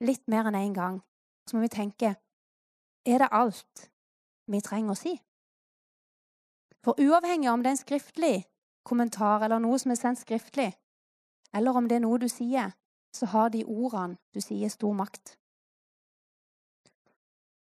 litt 0.00 0.22
mer 0.32 0.48
enn 0.48 0.56
én 0.56 0.70
en 0.70 0.76
gang. 0.76 1.00
Så 1.44 1.56
må 1.56 1.66
vi 1.66 1.72
tenke 1.72 2.14
er 3.04 3.18
det 3.20 3.28
alt 3.32 3.90
vi 4.48 4.60
trenger 4.64 4.94
å 4.94 4.98
si? 4.98 5.12
For 6.84 6.96
uavhengig 6.96 7.48
av 7.48 7.58
om 7.58 7.64
det 7.64 7.72
er 7.72 7.76
en 7.76 7.82
skriftlig 7.82 8.36
kommentar 8.88 9.44
eller 9.44 9.60
noe 9.60 9.78
som 9.80 9.92
er 9.92 10.00
sendt 10.00 10.22
skriftlig, 10.22 10.70
eller 11.52 11.76
om 11.76 11.88
det 11.88 11.98
er 11.98 12.04
noe 12.06 12.20
du 12.22 12.28
sier, 12.32 12.72
så 13.12 13.28
har 13.34 13.50
de 13.52 13.66
ordene 13.66 14.16
du 14.32 14.40
sier, 14.40 14.70
stor 14.72 14.94
makt. 14.96 15.36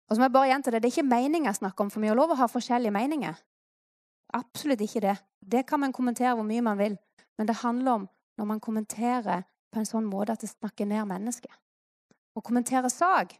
Og 0.09 0.15
så 0.15 0.21
må 0.21 0.25
jeg 0.25 0.33
bare 0.33 0.49
gjenta 0.49 0.71
det, 0.73 0.81
det 0.81 0.89
er 0.89 0.95
ikke 0.97 1.05
meninger 1.05 1.51
jeg 1.51 1.59
snakker 1.59 1.85
om, 1.85 1.91
for 1.93 2.01
vi 2.01 2.09
har 2.09 2.17
lov 2.17 2.33
å 2.33 2.39
ha 2.39 2.47
forskjellige 2.49 2.93
meninger. 2.95 3.37
Absolutt 4.33 4.81
ikke 4.81 5.03
det. 5.05 5.15
Det 5.39 5.65
kan 5.69 5.81
man 5.83 5.93
kommentere 5.93 6.33
hvor 6.37 6.47
mye 6.47 6.65
man 6.65 6.79
vil. 6.81 6.97
Men 7.37 7.47
det 7.47 7.61
handler 7.61 7.91
om 7.91 8.07
når 8.37 8.49
man 8.49 8.59
kommenterer 8.59 9.45
på 9.69 9.81
en 9.81 9.87
sånn 9.89 10.07
måte 10.09 10.33
at 10.33 10.41
det 10.41 10.49
snakker 10.49 10.89
ned 10.89 11.05
mennesket. 11.09 11.53
Å 12.33 12.41
kommentere 12.41 12.89
sak, 12.89 13.35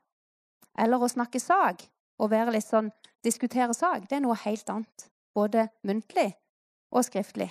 eller 0.77 1.01
å 1.01 1.09
snakke 1.09 1.41
sak, 1.41 1.85
og 2.19 2.31
være 2.33 2.53
litt 2.53 2.67
sånn 2.67 2.91
diskutere 3.25 3.73
sak, 3.73 4.05
det 4.09 4.19
er 4.19 4.23
noe 4.25 4.37
helt 4.43 4.69
annet. 4.69 5.09
Både 5.35 5.69
muntlig 5.87 6.29
og 6.93 7.05
skriftlig. 7.07 7.49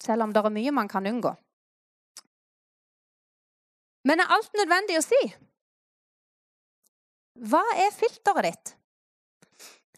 Selv 0.00 0.26
om 0.26 0.32
det 0.32 0.42
er 0.44 0.54
mye 0.54 0.72
man 0.72 0.88
kan 0.88 1.06
unngå. 1.08 1.32
Men 4.06 4.22
er 4.22 4.32
alt 4.32 4.52
nødvendig 4.54 5.00
å 5.00 5.04
si? 5.04 5.20
Hva 7.36 7.62
er 7.76 7.92
filteret 7.94 8.48
ditt? 8.48 8.72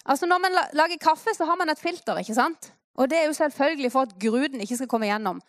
Altså 0.09 0.27
Når 0.27 0.41
man 0.41 0.57
lager 0.73 0.99
kaffe, 1.01 1.35
så 1.37 1.45
har 1.45 1.57
man 1.57 1.69
et 1.69 1.79
filter. 1.79 2.19
ikke 2.19 2.35
sant? 2.35 2.73
Og 2.95 3.11
Det 3.11 3.19
er 3.19 3.27
jo 3.27 3.33
selvfølgelig 3.33 3.93
for 3.93 4.09
at 4.09 4.19
gruden 4.19 4.61
ikke 4.61 4.77
skal 4.77 4.89
komme 4.89 5.07
igjennom. 5.07 5.41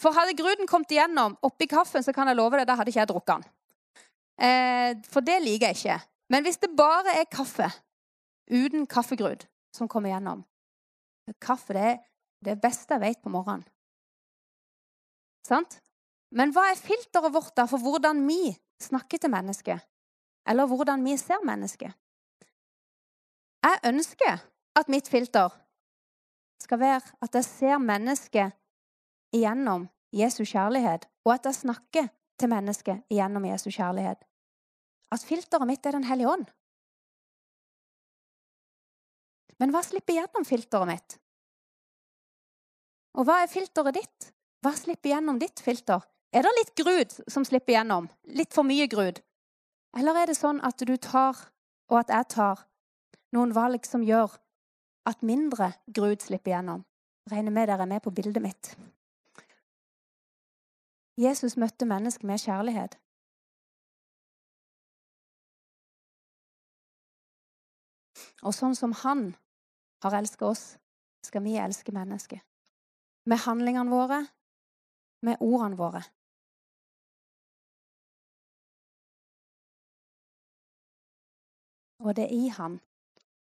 For 0.00 0.12
hadde 0.12 0.36
gruden 0.36 0.66
kommet 0.66 0.90
igjennom 0.92 1.36
oppi 1.42 1.66
kaffen, 1.66 2.02
så 2.02 2.12
kan 2.12 2.28
jeg 2.28 2.36
love 2.36 2.58
deg, 2.58 2.66
da 2.68 2.74
hadde 2.76 2.90
ikke 2.92 3.00
jeg 3.00 3.08
drukket 3.08 3.36
den. 3.36 3.44
Eh, 4.46 4.90
for 5.08 5.24
det 5.24 5.38
liker 5.42 5.70
jeg 5.70 5.76
ikke. 5.76 6.00
Men 6.28 6.44
hvis 6.44 6.58
det 6.60 6.76
bare 6.76 7.14
er 7.20 7.30
kaffe 7.30 7.70
uten 8.50 8.86
kaffegrud 8.86 9.46
som 9.74 9.88
kommer 9.88 10.10
igjennom 10.10 10.44
Kaffe 11.42 11.74
det 11.74 11.82
er 11.82 11.96
det 12.44 12.60
beste 12.62 12.94
jeg 12.94 13.02
vet 13.02 13.18
på 13.18 13.30
morgenen. 13.34 13.64
Sant? 15.42 15.80
Men 16.30 16.52
hva 16.54 16.68
er 16.70 16.78
filteret 16.78 17.32
vårt 17.34 17.56
da 17.58 17.64
for 17.66 17.82
hvordan 17.82 18.20
vi 18.28 18.52
snakker 18.82 19.18
til 19.18 19.32
mennesket? 19.32 19.82
Eller 20.46 20.66
hvordan 20.66 21.04
vi 21.04 21.16
ser 21.20 21.42
mennesket. 21.44 21.92
Jeg 23.66 23.80
ønsker 23.84 24.42
at 24.76 24.88
mitt 24.92 25.08
filter 25.08 25.50
skal 26.62 26.80
være 26.80 27.16
at 27.22 27.34
jeg 27.34 27.44
ser 27.44 27.78
mennesket 27.82 28.54
igjennom 29.34 29.88
Jesu 30.14 30.44
kjærlighet, 30.44 31.08
og 31.24 31.34
at 31.34 31.48
jeg 31.48 31.54
snakker 31.54 32.08
til 32.38 32.48
mennesket 32.48 33.02
igjennom 33.10 33.44
Jesu 33.44 33.70
kjærlighet. 33.70 34.22
At 35.12 35.24
filteret 35.24 35.66
mitt 35.66 35.86
er 35.86 35.92
Den 35.92 36.04
hellige 36.04 36.28
ånd. 36.28 36.46
Men 39.58 39.72
hva 39.72 39.82
slipper 39.82 40.18
gjennom 40.18 40.44
filteret 40.44 40.88
mitt? 40.90 41.18
Og 43.16 43.24
hva 43.24 43.40
er 43.42 43.48
filteret 43.50 43.96
ditt? 43.96 44.32
Hva 44.60 44.74
slipper 44.76 45.14
gjennom 45.14 45.38
ditt 45.40 45.62
filter? 45.64 46.02
Er 46.32 46.44
det 46.44 46.52
litt 46.58 46.74
grud 46.76 47.14
som 47.32 47.46
slipper 47.48 47.78
gjennom? 47.78 48.10
Litt 48.36 48.52
for 48.52 48.66
mye 48.68 48.88
grud? 48.92 49.22
Eller 49.96 50.18
er 50.20 50.28
det 50.28 50.36
sånn 50.36 50.60
at 50.64 50.82
du 50.84 50.96
tar, 51.00 51.38
og 51.88 52.02
at 52.02 52.12
jeg 52.12 52.28
tar, 52.34 52.66
noen 53.32 53.54
valg 53.56 53.86
som 53.88 54.04
gjør 54.04 54.34
at 55.08 55.24
mindre 55.24 55.72
grud 55.86 56.20
slipper 56.24 56.52
gjennom? 56.52 56.84
Regner 57.30 57.54
med 57.54 57.70
dere 57.70 57.86
er 57.86 57.90
med 57.90 58.04
på 58.04 58.12
bildet 58.14 58.44
mitt. 58.44 58.74
Jesus 61.16 61.56
møtte 61.56 61.88
mennesker 61.88 62.28
med 62.28 62.42
kjærlighet. 62.42 62.98
Og 68.44 68.52
sånn 68.54 68.76
som 68.76 68.92
han 69.00 69.30
har 70.04 70.18
elsket 70.20 70.44
oss, 70.44 70.64
skal 71.24 71.42
vi 71.42 71.56
elske 71.58 71.94
mennesker. 71.94 72.42
Med 73.26 73.42
handlingene 73.42 73.90
våre, 73.90 74.20
med 75.24 75.40
ordene 75.40 75.80
våre. 75.80 76.04
Og 82.06 82.14
det 82.16 82.28
er 82.28 82.34
i 82.34 82.48
Han, 82.54 82.78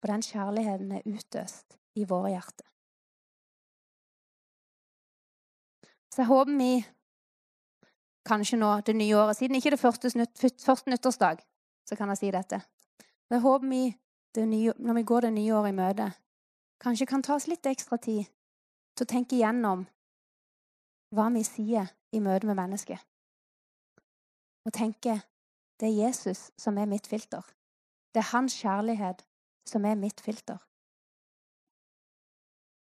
og 0.03 0.09
den 0.09 0.23
kjærligheten 0.25 0.93
er 0.93 1.05
utøst 1.05 1.77
i 2.01 2.07
våre 2.09 2.31
hjerter. 2.33 2.67
Så 6.15 6.23
jeg 6.23 6.31
håper 6.31 6.57
vi 6.57 6.85
kanskje 8.25 8.57
nå 8.57 8.71
det 8.87 8.95
nye 8.97 9.17
året, 9.17 9.37
siden 9.37 9.59
ikke 9.59 9.75
det 9.75 9.81
første, 9.81 10.11
første 10.65 10.91
nyttårsdag, 10.91 11.43
så 11.89 11.97
kan 11.97 12.09
jeg 12.09 12.19
si 12.19 12.31
dette. 12.31 12.61
Jeg 13.31 13.41
håper 13.41 13.69
vi, 13.69 13.83
nye, 14.37 14.73
når 14.79 14.95
vi 14.95 15.03
går 15.03 15.21
det 15.21 15.33
nye 15.33 15.55
året 15.55 15.73
i 15.73 15.77
møte, 15.77 16.07
kanskje 16.81 17.07
kan 17.07 17.23
ta 17.23 17.35
oss 17.35 17.49
litt 17.51 17.67
ekstra 17.67 17.99
tid 17.99 18.25
til 18.95 19.05
å 19.05 19.11
tenke 19.11 19.37
igjennom 19.37 19.85
hva 21.15 21.29
vi 21.35 21.43
sier 21.45 21.91
i 22.15 22.23
møte 22.23 22.47
med 22.47 22.59
mennesket. 22.63 23.03
Og 24.65 24.73
tenke 24.73 25.21
det 25.81 25.91
er 25.91 26.07
Jesus 26.07 26.49
som 26.57 26.79
er 26.79 26.89
mitt 26.89 27.07
filter. 27.11 27.43
Det 28.15 28.23
er 28.23 28.31
hans 28.31 28.55
kjærlighet 28.63 29.25
som 29.67 29.85
er 29.85 29.99
mitt 29.99 30.21
filter. 30.21 30.59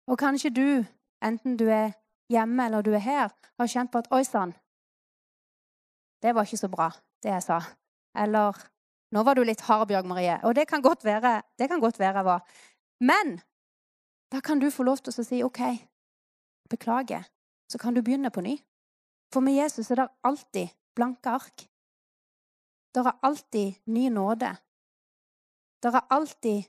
Og 0.08 0.18
kanskje 0.18 0.50
du, 0.50 0.86
enten 1.24 1.58
du 1.60 1.68
er 1.68 1.92
hjemme 2.32 2.66
eller 2.66 2.82
du 2.82 2.94
er 2.94 3.04
her, 3.04 3.34
har 3.60 3.68
kjent 3.68 3.92
på 3.92 3.98
at 3.98 4.08
'oi 4.12 4.24
sann, 4.24 4.54
det 6.22 6.36
var 6.36 6.48
ikke 6.48 6.58
så 6.58 6.68
bra, 6.68 6.92
det 7.24 7.30
jeg 7.30 7.44
sa'. 7.44 7.76
Eller 8.24 8.52
'nå 9.12 9.24
var 9.24 9.34
du 9.34 9.44
litt 9.44 9.62
hard, 9.62 9.88
Bjørg 9.88 10.06
Marie'. 10.06 10.44
Og 10.44 10.56
det 10.56 10.68
kan 10.68 10.82
godt 10.82 11.04
være, 11.04 11.42
det 11.60 11.70
kan 11.70 11.80
godt 11.80 12.00
være 12.00 12.24
jeg. 12.24 12.40
Men 13.00 13.42
da 14.32 14.40
kan 14.40 14.60
du 14.60 14.70
få 14.72 14.84
lov 14.84 14.98
til 14.98 15.12
å 15.12 15.24
si 15.24 15.44
'OK, 15.44 15.62
beklager', 16.70 17.30
så 17.70 17.78
kan 17.78 17.94
du 17.94 18.02
begynne 18.02 18.32
på 18.32 18.42
ny. 18.42 18.58
For 19.34 19.40
med 19.40 19.54
Jesus 19.54 19.92
er 19.92 19.96
det 19.96 20.08
alltid 20.24 20.68
blanke 20.96 21.30
ark. 21.30 21.58
Det 22.96 23.06
er 23.06 23.20
alltid 23.24 23.74
ny 23.86 24.10
nåde. 24.10 24.58
Det 25.84 25.94
er 25.94 26.08
alltid 26.10 26.64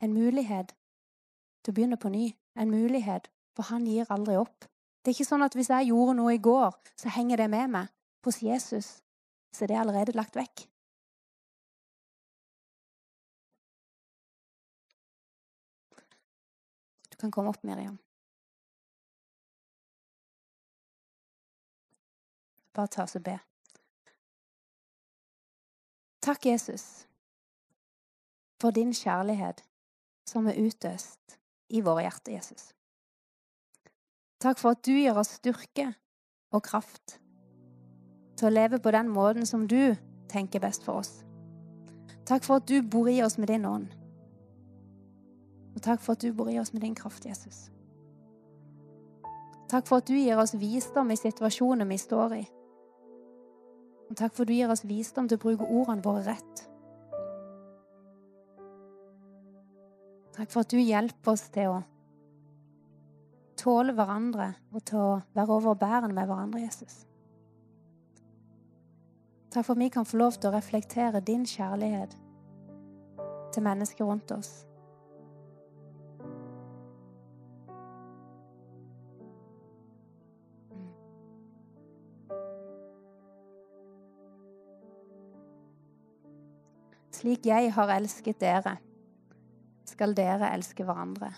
en 0.00 0.12
mulighet 0.12 0.74
til 1.62 1.72
å 1.72 1.76
begynne 1.76 1.98
på 2.00 2.10
ny. 2.10 2.32
En 2.58 2.70
mulighet, 2.70 3.30
for 3.54 3.70
han 3.70 3.86
gir 3.86 4.10
aldri 4.10 4.34
opp. 4.40 4.66
Det 5.00 5.12
er 5.12 5.16
ikke 5.16 5.28
sånn 5.28 5.44
at 5.46 5.54
hvis 5.56 5.70
jeg 5.70 5.90
gjorde 5.92 6.16
noe 6.18 6.34
i 6.34 6.42
går, 6.42 6.74
så 6.98 7.12
henger 7.14 7.40
det 7.40 7.48
med 7.52 7.72
meg. 7.76 7.92
Hos 8.26 8.42
Jesus 8.42 8.98
så 9.54 9.64
er 9.64 9.72
det 9.72 9.78
allerede 9.80 10.16
lagt 10.16 10.36
vekk. 10.36 10.66
Du 17.10 17.16
kan 17.20 17.30
komme 17.30 17.52
opp, 17.52 17.62
Miriam. 17.64 17.98
Bare 22.74 22.92
ta 22.92 23.04
oss 23.04 23.16
og 23.16 23.24
be. 23.24 23.38
Takk, 26.20 26.46
Jesus, 26.46 27.08
for 28.60 28.70
din 28.70 28.92
kjærlighet 28.92 29.64
som 30.28 30.46
er 30.46 30.58
utøst 30.60 31.38
i 31.68 31.80
våre 31.80 32.04
hjerter, 32.04 32.34
Jesus. 32.34 32.74
Takk 34.40 34.58
for 34.60 34.76
at 34.76 34.84
du 34.84 34.92
gir 34.92 35.16
oss 35.16 35.38
styrke 35.38 35.86
og 36.52 36.62
kraft 36.64 37.16
til 38.36 38.48
å 38.48 38.52
leve 38.52 38.80
på 38.80 38.92
den 38.92 39.08
måten 39.12 39.48
som 39.48 39.66
du 39.68 39.96
tenker 40.28 40.60
best 40.60 40.84
for 40.84 41.00
oss. 41.00 41.22
Takk 42.28 42.44
for 42.44 42.60
at 42.60 42.68
du 42.68 42.82
bor 42.82 43.08
i 43.08 43.22
oss 43.24 43.38
med 43.40 43.48
din 43.48 43.64
ånd. 43.64 43.88
Og 45.74 45.82
takk 45.82 46.04
for 46.04 46.12
at 46.12 46.22
du 46.22 46.32
bor 46.36 46.52
i 46.52 46.58
oss 46.60 46.72
med 46.72 46.84
din 46.84 46.94
kraft, 46.94 47.24
Jesus. 47.24 47.70
Takk 49.70 49.86
for 49.88 50.02
at 50.02 50.08
du 50.08 50.16
gir 50.18 50.36
oss 50.36 50.56
visdom 50.58 51.10
i 51.10 51.16
situasjoner 51.16 51.88
vi 51.88 51.98
står 51.98 52.34
i. 52.42 52.44
Og 54.10 54.18
takk 54.18 54.34
for 54.34 54.48
du 54.48 54.52
gir 54.52 54.70
oss 54.72 54.82
visdom 54.86 55.28
til 55.30 55.38
å 55.38 55.42
bruke 55.44 55.68
ordene 55.70 56.02
våre 56.02 56.24
rett. 56.26 56.64
Takk 60.34 60.50
for 60.50 60.64
at 60.64 60.72
du 60.72 60.80
hjelper 60.80 61.34
oss 61.34 61.46
til 61.52 61.76
å 61.76 61.78
tåle 63.60 63.92
hverandre 63.94 64.54
og 64.72 64.82
til 64.88 64.98
å 64.98 65.20
være 65.36 65.58
overbærende 65.58 66.16
med 66.16 66.30
hverandre, 66.30 66.62
Jesus. 66.64 67.04
Takk 69.50 69.66
for 69.66 69.74
at 69.74 69.82
vi 69.82 69.90
kan 69.92 70.06
få 70.06 70.18
lov 70.18 70.38
til 70.38 70.50
å 70.50 70.54
reflektere 70.54 71.22
din 71.26 71.44
kjærlighet 71.46 72.16
til 73.54 73.66
mennesker 73.66 74.06
rundt 74.06 74.32
oss. 74.34 74.50
Slik 87.20 87.44
jeg 87.44 87.68
har 87.76 87.90
elsket 87.92 88.38
dere, 88.40 88.78
skal 89.84 90.14
dere 90.16 90.54
elske 90.54 90.86
hverandre. 90.88 91.28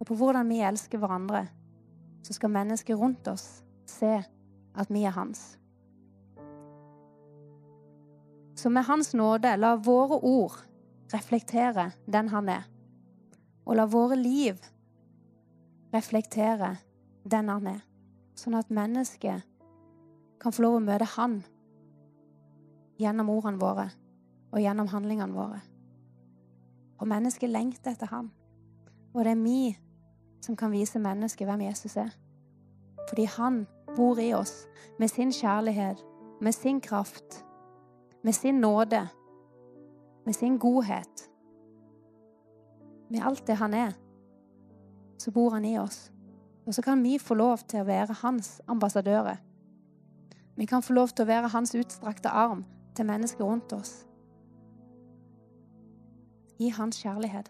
Og 0.00 0.08
på 0.08 0.16
hvordan 0.16 0.48
vi 0.48 0.62
elsker 0.64 1.02
hverandre, 1.02 1.42
så 2.24 2.32
skal 2.32 2.54
mennesker 2.54 2.96
rundt 2.96 3.28
oss 3.28 3.60
se 3.84 4.14
at 4.80 4.88
vi 4.88 5.04
er 5.04 5.12
hans. 5.12 5.58
Så 8.56 8.72
med 8.72 8.84
Hans 8.88 9.14
nåde, 9.14 9.56
la 9.56 9.74
våre 9.76 10.18
ord 10.24 10.56
reflektere 11.12 11.90
den 12.06 12.28
han 12.28 12.48
er. 12.48 12.64
Og 13.64 13.76
la 13.76 13.86
våre 13.88 14.16
liv 14.16 14.56
reflektere 15.92 16.76
den 17.24 17.48
han 17.48 17.66
er. 17.76 17.80
Sånn 18.36 18.56
at 18.56 18.72
mennesket 18.72 19.44
kan 20.40 20.52
få 20.52 20.64
lov 20.64 20.80
å 20.80 20.84
møte 20.84 21.08
han 21.16 21.42
gjennom 23.00 23.32
ordene 23.32 23.60
våre 23.60 23.90
og 24.50 24.60
gjennom 24.60 24.88
handlingene 24.90 25.34
våre. 25.34 25.60
Og 26.98 27.08
mennesket 27.08 27.50
lengter 27.50 27.94
etter 27.94 28.10
ham. 28.10 28.30
Og 29.14 29.24
det 29.24 29.32
er 29.32 29.42
vi 29.42 29.76
som 30.44 30.56
kan 30.56 30.72
vise 30.72 30.98
mennesket 30.98 31.48
hvem 31.48 31.66
Jesus 31.68 31.96
er. 31.96 32.10
Fordi 33.08 33.24
han 33.36 33.66
bor 33.96 34.18
i 34.18 34.32
oss 34.34 34.66
med 34.98 35.08
sin 35.08 35.32
kjærlighet, 35.32 36.02
med 36.40 36.52
sin 36.52 36.80
kraft 36.80 37.44
med 38.22 38.32
sin 38.32 38.60
nåde, 38.60 39.08
med 40.24 40.34
sin 40.34 40.58
godhet, 40.58 41.30
med 43.10 43.20
alt 43.22 43.46
det 43.46 43.54
han 43.54 43.74
er, 43.74 43.92
så 45.18 45.30
bor 45.30 45.50
han 45.50 45.64
i 45.64 45.78
oss. 45.78 46.12
Og 46.66 46.74
så 46.74 46.82
kan 46.82 47.02
vi 47.02 47.18
få 47.18 47.34
lov 47.34 47.58
til 47.68 47.80
å 47.80 47.88
være 47.88 48.14
hans 48.22 48.60
ambassadører. 48.68 49.40
Vi 50.56 50.64
kan 50.64 50.82
få 50.82 50.92
lov 50.92 51.08
til 51.08 51.24
å 51.24 51.30
være 51.30 51.48
hans 51.48 51.74
utstrakte 51.74 52.28
arm 52.28 52.64
til 52.94 53.08
mennesker 53.08 53.44
rundt 53.44 53.72
oss. 53.72 54.06
I 56.60 56.68
hans 56.76 57.00
kjærlighet. 57.02 57.48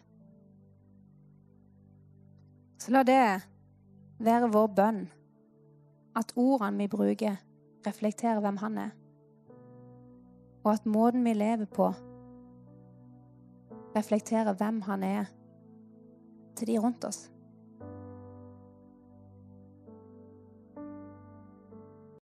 Så 2.80 2.94
la 2.94 3.02
det 3.02 3.24
være 4.22 4.52
vår 4.54 4.70
bønn, 4.76 5.02
at 6.16 6.32
ordene 6.36 6.84
vi 6.84 6.88
bruker, 6.88 7.36
reflekterer 7.86 8.40
hvem 8.40 8.56
han 8.62 8.78
er 8.78 8.90
og 10.64 10.72
at 10.72 10.86
måten 10.86 11.24
vi 11.24 11.32
lever 11.32 11.64
på, 11.64 11.88
reflekterer 13.96 14.52
hvem 14.52 14.80
han 14.82 15.02
er 15.02 15.24
til 16.56 16.66
de 16.66 16.78
rundt 16.78 17.04
oss. 17.04 17.29